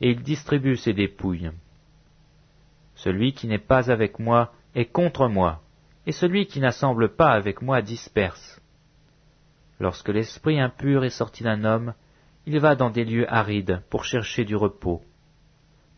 et 0.00 0.10
il 0.10 0.22
distribue 0.22 0.76
ses 0.76 0.92
dépouilles. 0.92 1.50
Celui 2.94 3.32
qui 3.32 3.46
n'est 3.46 3.58
pas 3.58 3.90
avec 3.90 4.18
moi 4.18 4.52
est 4.74 4.86
contre 4.86 5.28
moi, 5.28 5.60
et 6.06 6.12
celui 6.12 6.46
qui 6.46 6.60
n'assemble 6.60 7.14
pas 7.14 7.32
avec 7.32 7.62
moi 7.62 7.82
disperse. 7.82 8.60
Lorsque 9.80 10.08
l'esprit 10.08 10.60
impur 10.60 11.04
est 11.04 11.10
sorti 11.10 11.42
d'un 11.42 11.64
homme, 11.64 11.94
il 12.46 12.60
va 12.60 12.76
dans 12.76 12.90
des 12.90 13.04
lieux 13.04 13.32
arides 13.32 13.82
pour 13.90 14.04
chercher 14.04 14.44
du 14.44 14.54
repos. 14.54 15.02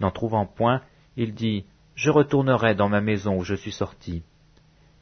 N'en 0.00 0.10
trouvant 0.10 0.46
point, 0.46 0.82
il 1.16 1.34
dit, 1.34 1.64
Je 1.94 2.10
retournerai 2.10 2.74
dans 2.74 2.88
ma 2.88 3.00
maison 3.00 3.36
où 3.38 3.44
je 3.44 3.54
suis 3.54 3.72
sorti. 3.72 4.22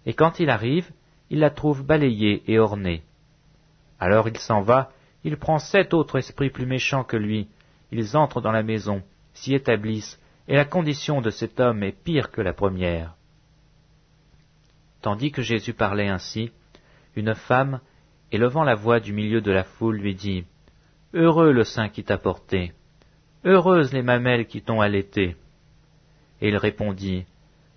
Et 0.07 0.14
quand 0.14 0.40
il 0.40 0.50
arrive, 0.50 0.90
il 1.30 1.40
la 1.40 1.50
trouve 1.50 1.85
balayée 1.85 2.42
et 2.46 2.59
ornée. 2.59 3.02
Alors 3.98 4.28
il 4.28 4.38
s'en 4.38 4.61
va, 4.61 4.90
il 5.24 5.37
prend 5.37 5.59
sept 5.59 5.94
autres 5.94 6.18
esprits 6.18 6.50
plus 6.50 6.66
méchants 6.66 7.04
que 7.04 7.16
lui, 7.16 7.48
ils 7.94 8.16
entrent 8.16 8.40
dans 8.40 8.50
la 8.50 8.64
maison, 8.64 9.02
s'y 9.35 9.54
établissent, 9.54 10.20
et 10.48 10.57
la 10.57 10.64
condition 10.64 11.20
de 11.20 11.30
cet 11.30 11.61
homme 11.61 11.85
est 11.85 11.92
pire 11.92 12.33
que 12.33 12.40
la 12.40 12.52
première. 12.52 13.14
Tandis 15.00 15.30
que 15.30 15.42
Jésus 15.42 15.74
parlait 15.74 16.09
ainsi, 16.09 16.50
une 17.14 17.35
femme, 17.35 17.80
élevant 18.33 18.64
la 18.64 18.74
voix 18.74 18.98
du 18.98 19.12
milieu 19.12 19.40
de 19.40 19.52
la 19.52 19.62
foule, 19.62 19.98
lui 19.98 20.16
dit 20.16 20.44
Heureux 21.14 21.52
le 21.52 21.62
sein 21.62 21.88
qui 21.88 22.02
t'a 22.02 22.18
porté, 22.18 22.72
heureuses 23.44 23.92
les 23.92 24.02
mamelles 24.02 24.46
qui 24.46 24.61
t'ont 24.61 24.80
allaité. 24.80 25.37
Et 26.40 26.48
il 26.48 26.57
répondit 26.57 27.26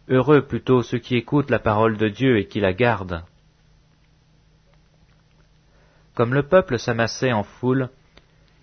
Heureux 0.09 0.41
plutôt 0.47 0.81
ceux 0.81 0.97
qui 0.97 1.15
écoutent 1.15 1.51
la 1.51 1.59
parole 1.59 1.97
de 1.97 2.07
Dieu 2.07 2.39
et 2.39 2.47
qui 2.47 2.59
la 2.59 2.73
gardent. 2.73 3.23
Comme 6.15 6.33
le 6.33 6.41
peuple 6.41 6.79
s'amassait 6.79 7.33
en 7.33 7.43
foule, 7.43 7.89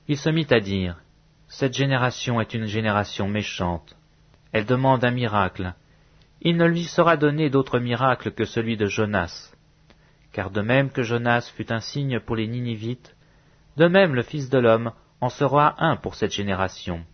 il 0.09 0.19
se 0.19 0.31
mit 0.31 0.49
à 0.51 0.59
dire 0.59 1.04
Cette 1.49 1.75
génération 1.75 2.41
est 2.41 2.55
une 2.55 2.67
génération 2.67 3.29
méchante. 3.29 3.97
Elle 4.53 4.67
demande 4.67 5.05
un 5.05 5.11
miracle. 5.11 5.75
Il 6.41 6.57
ne 6.57 6.67
lui 6.67 6.85
sera 6.85 7.17
donné 7.17 7.51
d'autre 7.51 7.79
miracle 7.79 8.33
que 8.33 8.45
celui 8.45 8.77
de 8.77 8.87
Jonas. 8.87 9.53
Car 10.33 10.51
de 10.51 10.63
même 10.63 10.91
que 10.91 11.03
Jonas 11.03 11.51
fut 11.55 11.73
un 11.73 11.81
signe 11.81 12.21
pour 12.21 12.37
les 12.37 12.49
Ninivites, 12.49 13.15
de 13.77 13.87
même 13.87 14.15
le 14.15 14.23
Fils 14.23 14.51
de 14.51 14.59
l'homme 14.59 14.93
en 15.21 15.29
sera 15.29 15.75
un 15.83 15.97
pour 15.97 16.15
cette 16.15 16.33
génération. 16.33 17.05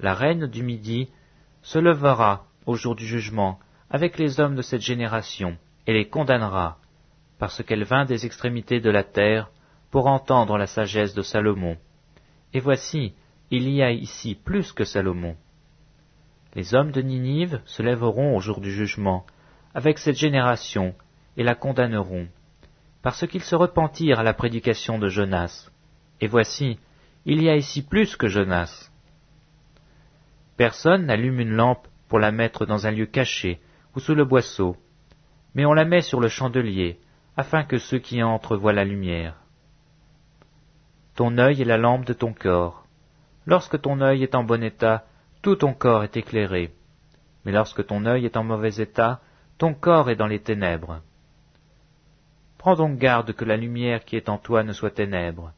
La 0.00 0.14
reine 0.14 0.46
du 0.46 0.62
Midi 0.62 1.08
se 1.62 1.78
levera 1.78 2.46
au 2.66 2.76
jour 2.76 2.94
du 2.94 3.06
jugement 3.06 3.58
avec 3.90 4.18
les 4.18 4.40
hommes 4.40 4.56
de 4.56 4.62
cette 4.62 4.80
génération 4.80 5.56
et 5.86 5.92
les 5.92 6.08
condamnera, 6.08 6.78
parce 7.38 7.62
qu'elle 7.62 7.84
vint 7.84 8.04
des 8.04 8.26
extrémités 8.26 8.80
de 8.80 8.90
la 8.90 9.04
terre 9.04 9.50
pour 9.90 10.06
entendre 10.06 10.58
la 10.58 10.66
sagesse 10.66 11.14
de 11.14 11.22
Salomon. 11.22 11.76
Et 12.54 12.60
voici, 12.60 13.12
il 13.50 13.68
y 13.68 13.82
a 13.82 13.90
ici 13.90 14.36
plus 14.36 14.72
que 14.72 14.84
Salomon. 14.84 15.36
Les 16.54 16.74
hommes 16.74 16.92
de 16.92 17.02
Ninive 17.02 17.60
se 17.66 17.82
lèveront 17.82 18.36
au 18.36 18.40
jour 18.40 18.60
du 18.60 18.70
jugement 18.70 19.26
avec 19.74 19.98
cette 19.98 20.16
génération 20.16 20.94
et 21.36 21.42
la 21.42 21.56
condamneront, 21.56 22.28
parce 23.02 23.26
qu'ils 23.26 23.42
se 23.42 23.56
repentirent 23.56 24.20
à 24.20 24.22
la 24.22 24.34
prédication 24.34 25.00
de 25.00 25.08
Jonas. 25.08 25.68
Et 26.20 26.28
voici, 26.28 26.78
il 27.26 27.42
y 27.42 27.50
a 27.50 27.56
ici 27.56 27.82
plus 27.82 28.14
que 28.14 28.28
Jonas. 28.28 28.88
Personne 30.56 31.06
n'allume 31.06 31.40
une 31.40 31.56
lampe 31.56 31.88
pour 32.08 32.20
la 32.20 32.30
mettre 32.30 32.66
dans 32.66 32.86
un 32.86 32.92
lieu 32.92 33.06
caché 33.06 33.60
ou 33.96 34.00
sous 34.00 34.14
le 34.14 34.24
boisseau, 34.24 34.76
mais 35.56 35.66
on 35.66 35.72
la 35.72 35.84
met 35.84 36.02
sur 36.02 36.20
le 36.20 36.28
chandelier, 36.28 37.00
afin 37.36 37.64
que 37.64 37.78
ceux 37.78 37.98
qui 37.98 38.22
entrent 38.22 38.56
voient 38.56 38.72
la 38.72 38.84
lumière. 38.84 39.43
Ton 41.14 41.38
œil 41.38 41.62
est 41.62 41.66
la 41.66 41.78
lampe 41.78 42.04
de 42.04 42.12
ton 42.12 42.32
corps. 42.32 42.86
Lorsque 43.46 43.80
ton 43.80 44.00
œil 44.00 44.24
est 44.24 44.34
en 44.34 44.42
bon 44.42 44.62
état, 44.62 45.04
tout 45.42 45.56
ton 45.56 45.72
corps 45.72 46.02
est 46.02 46.16
éclairé. 46.16 46.72
Mais 47.44 47.52
lorsque 47.52 47.86
ton 47.86 48.04
œil 48.04 48.24
est 48.24 48.36
en 48.36 48.42
mauvais 48.42 48.76
état, 48.76 49.20
ton 49.58 49.74
corps 49.74 50.10
est 50.10 50.16
dans 50.16 50.26
les 50.26 50.40
ténèbres. 50.40 51.02
Prends 52.58 52.74
donc 52.74 52.98
garde 52.98 53.32
que 53.32 53.44
la 53.44 53.56
lumière 53.56 54.04
qui 54.04 54.16
est 54.16 54.28
en 54.28 54.38
toi 54.38 54.64
ne 54.64 54.72
soit 54.72 54.90
ténèbre. 54.90 55.52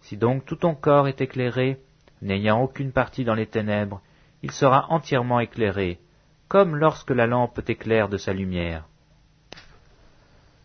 Si 0.00 0.16
donc 0.16 0.46
tout 0.46 0.56
ton 0.56 0.74
corps 0.74 1.08
est 1.08 1.20
éclairé, 1.20 1.80
n'ayant 2.22 2.62
aucune 2.62 2.92
partie 2.92 3.24
dans 3.24 3.34
les 3.34 3.46
ténèbres, 3.46 4.00
il 4.42 4.52
sera 4.52 4.86
entièrement 4.90 5.40
éclairé, 5.40 5.98
comme 6.46 6.76
lorsque 6.76 7.10
la 7.10 7.26
lampe 7.26 7.62
t'éclaire 7.62 8.08
de 8.08 8.16
sa 8.16 8.32
lumière. 8.32 8.84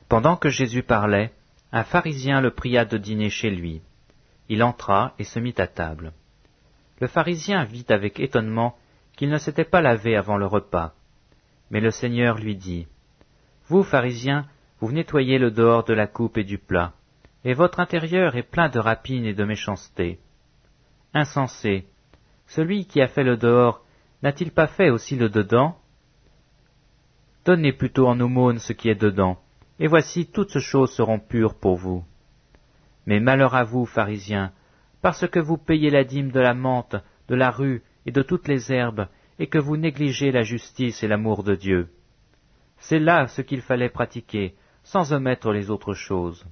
Pendant 0.07 0.37
que 0.37 0.49
Jésus 0.49 0.83
parlait, 0.83 1.33
un 1.71 1.83
pharisien 1.83 2.39
le 2.39 2.51
pria 2.51 2.85
de 2.85 2.97
dîner 2.97 3.31
chez 3.31 3.49
lui. 3.49 3.81
Il 4.49 4.63
entra 4.63 5.13
et 5.19 5.23
se 5.23 5.39
mit 5.39 5.55
à 5.57 5.67
table. 5.67 6.13
Le 6.99 7.07
pharisien 7.07 7.63
vit 7.63 7.85
avec 7.89 8.19
étonnement 8.19 8.77
qu'il 9.15 9.29
ne 9.29 9.37
s'était 9.37 9.63
pas 9.63 9.81
lavé 9.81 10.15
avant 10.15 10.37
le 10.37 10.45
repas. 10.45 10.93
Mais 11.71 11.81
le 11.81 11.91
Seigneur 11.91 12.37
lui 12.37 12.55
dit, 12.55 12.87
Vous, 13.67 13.83
pharisiens, 13.83 14.45
vous 14.79 14.91
nettoyez 14.91 15.37
le 15.37 15.51
dehors 15.51 15.83
de 15.83 15.93
la 15.93 16.07
coupe 16.07 16.37
et 16.37 16.43
du 16.43 16.57
plat, 16.57 16.93
et 17.45 17.53
votre 17.53 17.79
intérieur 17.79 18.35
est 18.35 18.43
plein 18.43 18.69
de 18.69 18.79
rapines 18.79 19.25
et 19.25 19.33
de 19.33 19.43
méchanceté. 19.43 20.19
Insensé, 21.13 21.85
celui 22.47 22.85
qui 22.85 23.01
a 23.01 23.07
fait 23.07 23.23
le 23.23 23.37
dehors 23.37 23.83
n'a-t-il 24.21 24.51
pas 24.51 24.67
fait 24.67 24.89
aussi 24.89 25.15
le 25.15 25.29
dedans? 25.29 25.77
Donnez 27.45 27.73
plutôt 27.73 28.07
en 28.07 28.19
aumône 28.19 28.59
ce 28.59 28.73
qui 28.73 28.89
est 28.89 29.01
dedans, 29.01 29.39
et 29.79 29.87
voici 29.87 30.27
toutes 30.27 30.59
choses 30.59 30.91
seront 30.91 31.19
pures 31.19 31.55
pour 31.55 31.75
vous. 31.75 32.03
Mais 33.05 33.19
malheur 33.19 33.55
à 33.55 33.63
vous, 33.63 33.85
pharisiens, 33.85 34.51
parce 35.01 35.27
que 35.27 35.39
vous 35.39 35.57
payez 35.57 35.89
la 35.89 36.03
dîme 36.03 36.31
de 36.31 36.39
la 36.39 36.53
menthe, 36.53 36.95
de 37.27 37.35
la 37.35 37.51
rue 37.51 37.83
et 38.05 38.11
de 38.11 38.21
toutes 38.21 38.47
les 38.47 38.71
herbes, 38.71 39.07
et 39.39 39.47
que 39.47 39.57
vous 39.57 39.77
négligez 39.77 40.31
la 40.31 40.43
justice 40.43 41.03
et 41.03 41.07
l'amour 41.07 41.43
de 41.43 41.55
Dieu. 41.55 41.89
C'est 42.77 42.99
là 42.99 43.27
ce 43.27 43.41
qu'il 43.41 43.61
fallait 43.61 43.89
pratiquer, 43.89 44.55
sans 44.83 45.13
omettre 45.13 45.51
les 45.51 45.69
autres 45.69 45.93
choses. 45.93 46.45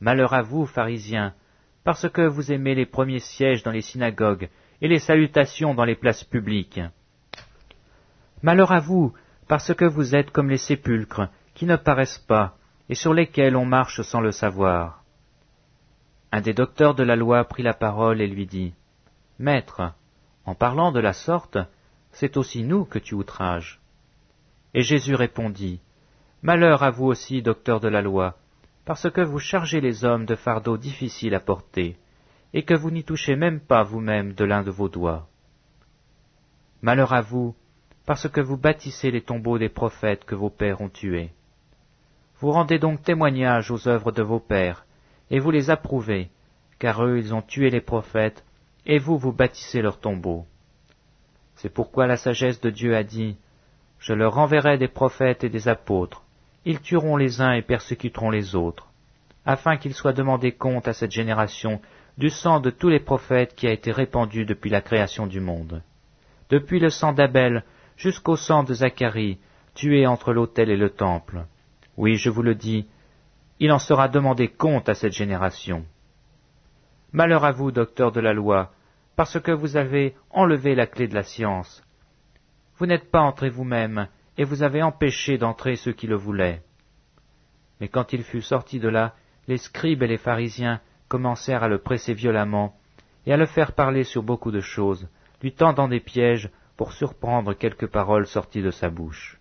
Malheur 0.00 0.34
à 0.34 0.42
vous, 0.42 0.66
pharisiens, 0.66 1.34
parce 1.84 2.08
que 2.08 2.22
vous 2.22 2.52
aimez 2.52 2.74
les 2.74 2.86
premiers 2.86 3.20
sièges 3.20 3.62
dans 3.62 3.70
les 3.70 3.80
synagogues 3.80 4.48
et 4.80 4.88
les 4.88 4.98
salutations 4.98 5.74
dans 5.74 5.84
les 5.84 5.94
places 5.94 6.24
publiques. 6.24 6.80
Malheur 8.42 8.72
à 8.72 8.80
vous, 8.80 9.12
parce 9.48 9.74
que 9.74 9.84
vous 9.84 10.14
êtes 10.14 10.30
comme 10.30 10.50
les 10.50 10.58
sépulcres, 10.58 11.28
qui 11.54 11.66
ne 11.66 11.76
paraissent 11.76 12.24
pas, 12.26 12.56
et 12.88 12.94
sur 12.94 13.12
lesquels 13.12 13.56
on 13.56 13.64
marche 13.64 14.00
sans 14.02 14.20
le 14.20 14.32
savoir. 14.32 14.99
Un 16.32 16.40
des 16.40 16.54
docteurs 16.54 16.94
de 16.94 17.02
la 17.02 17.16
loi 17.16 17.44
prit 17.44 17.62
la 17.62 17.74
parole 17.74 18.20
et 18.20 18.26
lui 18.26 18.46
dit, 18.46 18.74
Maître, 19.38 19.94
en 20.44 20.54
parlant 20.54 20.92
de 20.92 21.00
la 21.00 21.12
sorte, 21.12 21.58
c'est 22.12 22.36
aussi 22.36 22.62
nous 22.62 22.84
que 22.84 22.98
tu 22.98 23.14
outrages. 23.14 23.80
Et 24.74 24.82
Jésus 24.82 25.14
répondit, 25.14 25.80
Malheur 26.42 26.82
à 26.82 26.90
vous 26.90 27.06
aussi, 27.06 27.42
docteurs 27.42 27.80
de 27.80 27.88
la 27.88 28.00
loi, 28.00 28.36
parce 28.84 29.10
que 29.10 29.20
vous 29.20 29.38
chargez 29.38 29.80
les 29.80 30.04
hommes 30.04 30.24
de 30.24 30.36
fardeaux 30.36 30.78
difficiles 30.78 31.34
à 31.34 31.40
porter, 31.40 31.96
et 32.54 32.64
que 32.64 32.74
vous 32.74 32.90
n'y 32.90 33.04
touchez 33.04 33.36
même 33.36 33.60
pas 33.60 33.82
vous-même 33.82 34.32
de 34.32 34.44
l'un 34.44 34.62
de 34.62 34.70
vos 34.70 34.88
doigts. 34.88 35.28
Malheur 36.82 37.12
à 37.12 37.20
vous, 37.20 37.54
parce 38.06 38.28
que 38.28 38.40
vous 38.40 38.56
bâtissez 38.56 39.10
les 39.10 39.20
tombeaux 39.20 39.58
des 39.58 39.68
prophètes 39.68 40.24
que 40.24 40.34
vos 40.34 40.50
pères 40.50 40.80
ont 40.80 40.88
tués. 40.88 41.30
Vous 42.38 42.50
rendez 42.50 42.78
donc 42.78 43.02
témoignage 43.02 43.70
aux 43.70 43.86
œuvres 43.86 44.12
de 44.12 44.22
vos 44.22 44.40
pères, 44.40 44.86
et 45.30 45.38
vous 45.38 45.50
les 45.50 45.70
approuvez, 45.70 46.30
car 46.78 47.04
eux 47.04 47.18
ils 47.18 47.34
ont 47.34 47.42
tué 47.42 47.70
les 47.70 47.80
prophètes, 47.80 48.44
et 48.86 48.98
vous 48.98 49.18
vous 49.18 49.32
bâtissez 49.32 49.82
leurs 49.82 50.00
tombeaux. 50.00 50.46
C'est 51.56 51.72
pourquoi 51.72 52.06
la 52.06 52.16
sagesse 52.16 52.60
de 52.60 52.70
Dieu 52.70 52.96
a 52.96 53.02
dit, 53.02 53.36
Je 53.98 54.14
leur 54.14 54.38
enverrai 54.38 54.78
des 54.78 54.88
prophètes 54.88 55.44
et 55.44 55.50
des 55.50 55.68
apôtres, 55.68 56.22
ils 56.64 56.80
tueront 56.80 57.16
les 57.16 57.40
uns 57.40 57.52
et 57.52 57.62
persécuteront 57.62 58.30
les 58.30 58.54
autres, 58.54 58.88
afin 59.46 59.76
qu'il 59.76 59.94
soit 59.94 60.12
demandé 60.12 60.52
compte 60.52 60.88
à 60.88 60.92
cette 60.92 61.10
génération 61.10 61.80
du 62.18 62.30
sang 62.30 62.60
de 62.60 62.70
tous 62.70 62.88
les 62.88 63.00
prophètes 63.00 63.54
qui 63.54 63.66
a 63.66 63.72
été 63.72 63.92
répandu 63.92 64.44
depuis 64.44 64.70
la 64.70 64.80
création 64.80 65.26
du 65.26 65.40
monde. 65.40 65.82
Depuis 66.50 66.80
le 66.80 66.90
sang 66.90 67.12
d'Abel 67.12 67.64
jusqu'au 67.96 68.36
sang 68.36 68.62
de 68.62 68.74
Zacharie, 68.74 69.38
tué 69.74 70.06
entre 70.06 70.32
l'autel 70.32 70.70
et 70.70 70.76
le 70.76 70.90
temple. 70.90 71.44
Oui, 71.96 72.16
je 72.16 72.30
vous 72.30 72.42
le 72.42 72.54
dis, 72.54 72.86
il 73.60 73.70
en 73.72 73.78
sera 73.78 74.08
demandé 74.08 74.48
compte 74.48 74.88
à 74.88 74.94
cette 74.94 75.12
génération. 75.12 75.84
Malheur 77.12 77.44
à 77.44 77.52
vous, 77.52 77.70
docteurs 77.70 78.10
de 78.10 78.20
la 78.20 78.32
loi, 78.32 78.72
parce 79.16 79.38
que 79.38 79.52
vous 79.52 79.76
avez 79.76 80.16
enlevé 80.30 80.74
la 80.74 80.86
clé 80.86 81.06
de 81.06 81.14
la 81.14 81.22
science. 81.22 81.82
Vous 82.78 82.86
n'êtes 82.86 83.10
pas 83.10 83.20
entrés 83.20 83.50
vous-même, 83.50 84.08
et 84.38 84.44
vous 84.44 84.62
avez 84.62 84.82
empêché 84.82 85.36
d'entrer 85.36 85.76
ceux 85.76 85.92
qui 85.92 86.06
le 86.06 86.16
voulaient. 86.16 86.62
Mais 87.80 87.88
quand 87.88 88.14
il 88.14 88.22
fut 88.22 88.42
sorti 88.42 88.80
de 88.80 88.88
là, 88.88 89.14
les 89.46 89.58
scribes 89.58 90.02
et 90.02 90.06
les 90.06 90.16
pharisiens 90.16 90.80
commencèrent 91.08 91.62
à 91.62 91.68
le 91.68 91.78
presser 91.78 92.14
violemment 92.14 92.74
et 93.26 93.32
à 93.32 93.36
le 93.36 93.46
faire 93.46 93.72
parler 93.72 94.04
sur 94.04 94.22
beaucoup 94.22 94.52
de 94.52 94.60
choses, 94.60 95.08
lui 95.42 95.52
tendant 95.52 95.88
des 95.88 96.00
pièges 96.00 96.50
pour 96.78 96.92
surprendre 96.92 97.52
quelques 97.52 97.88
paroles 97.88 98.26
sorties 98.26 98.62
de 98.62 98.70
sa 98.70 98.88
bouche. 98.88 99.39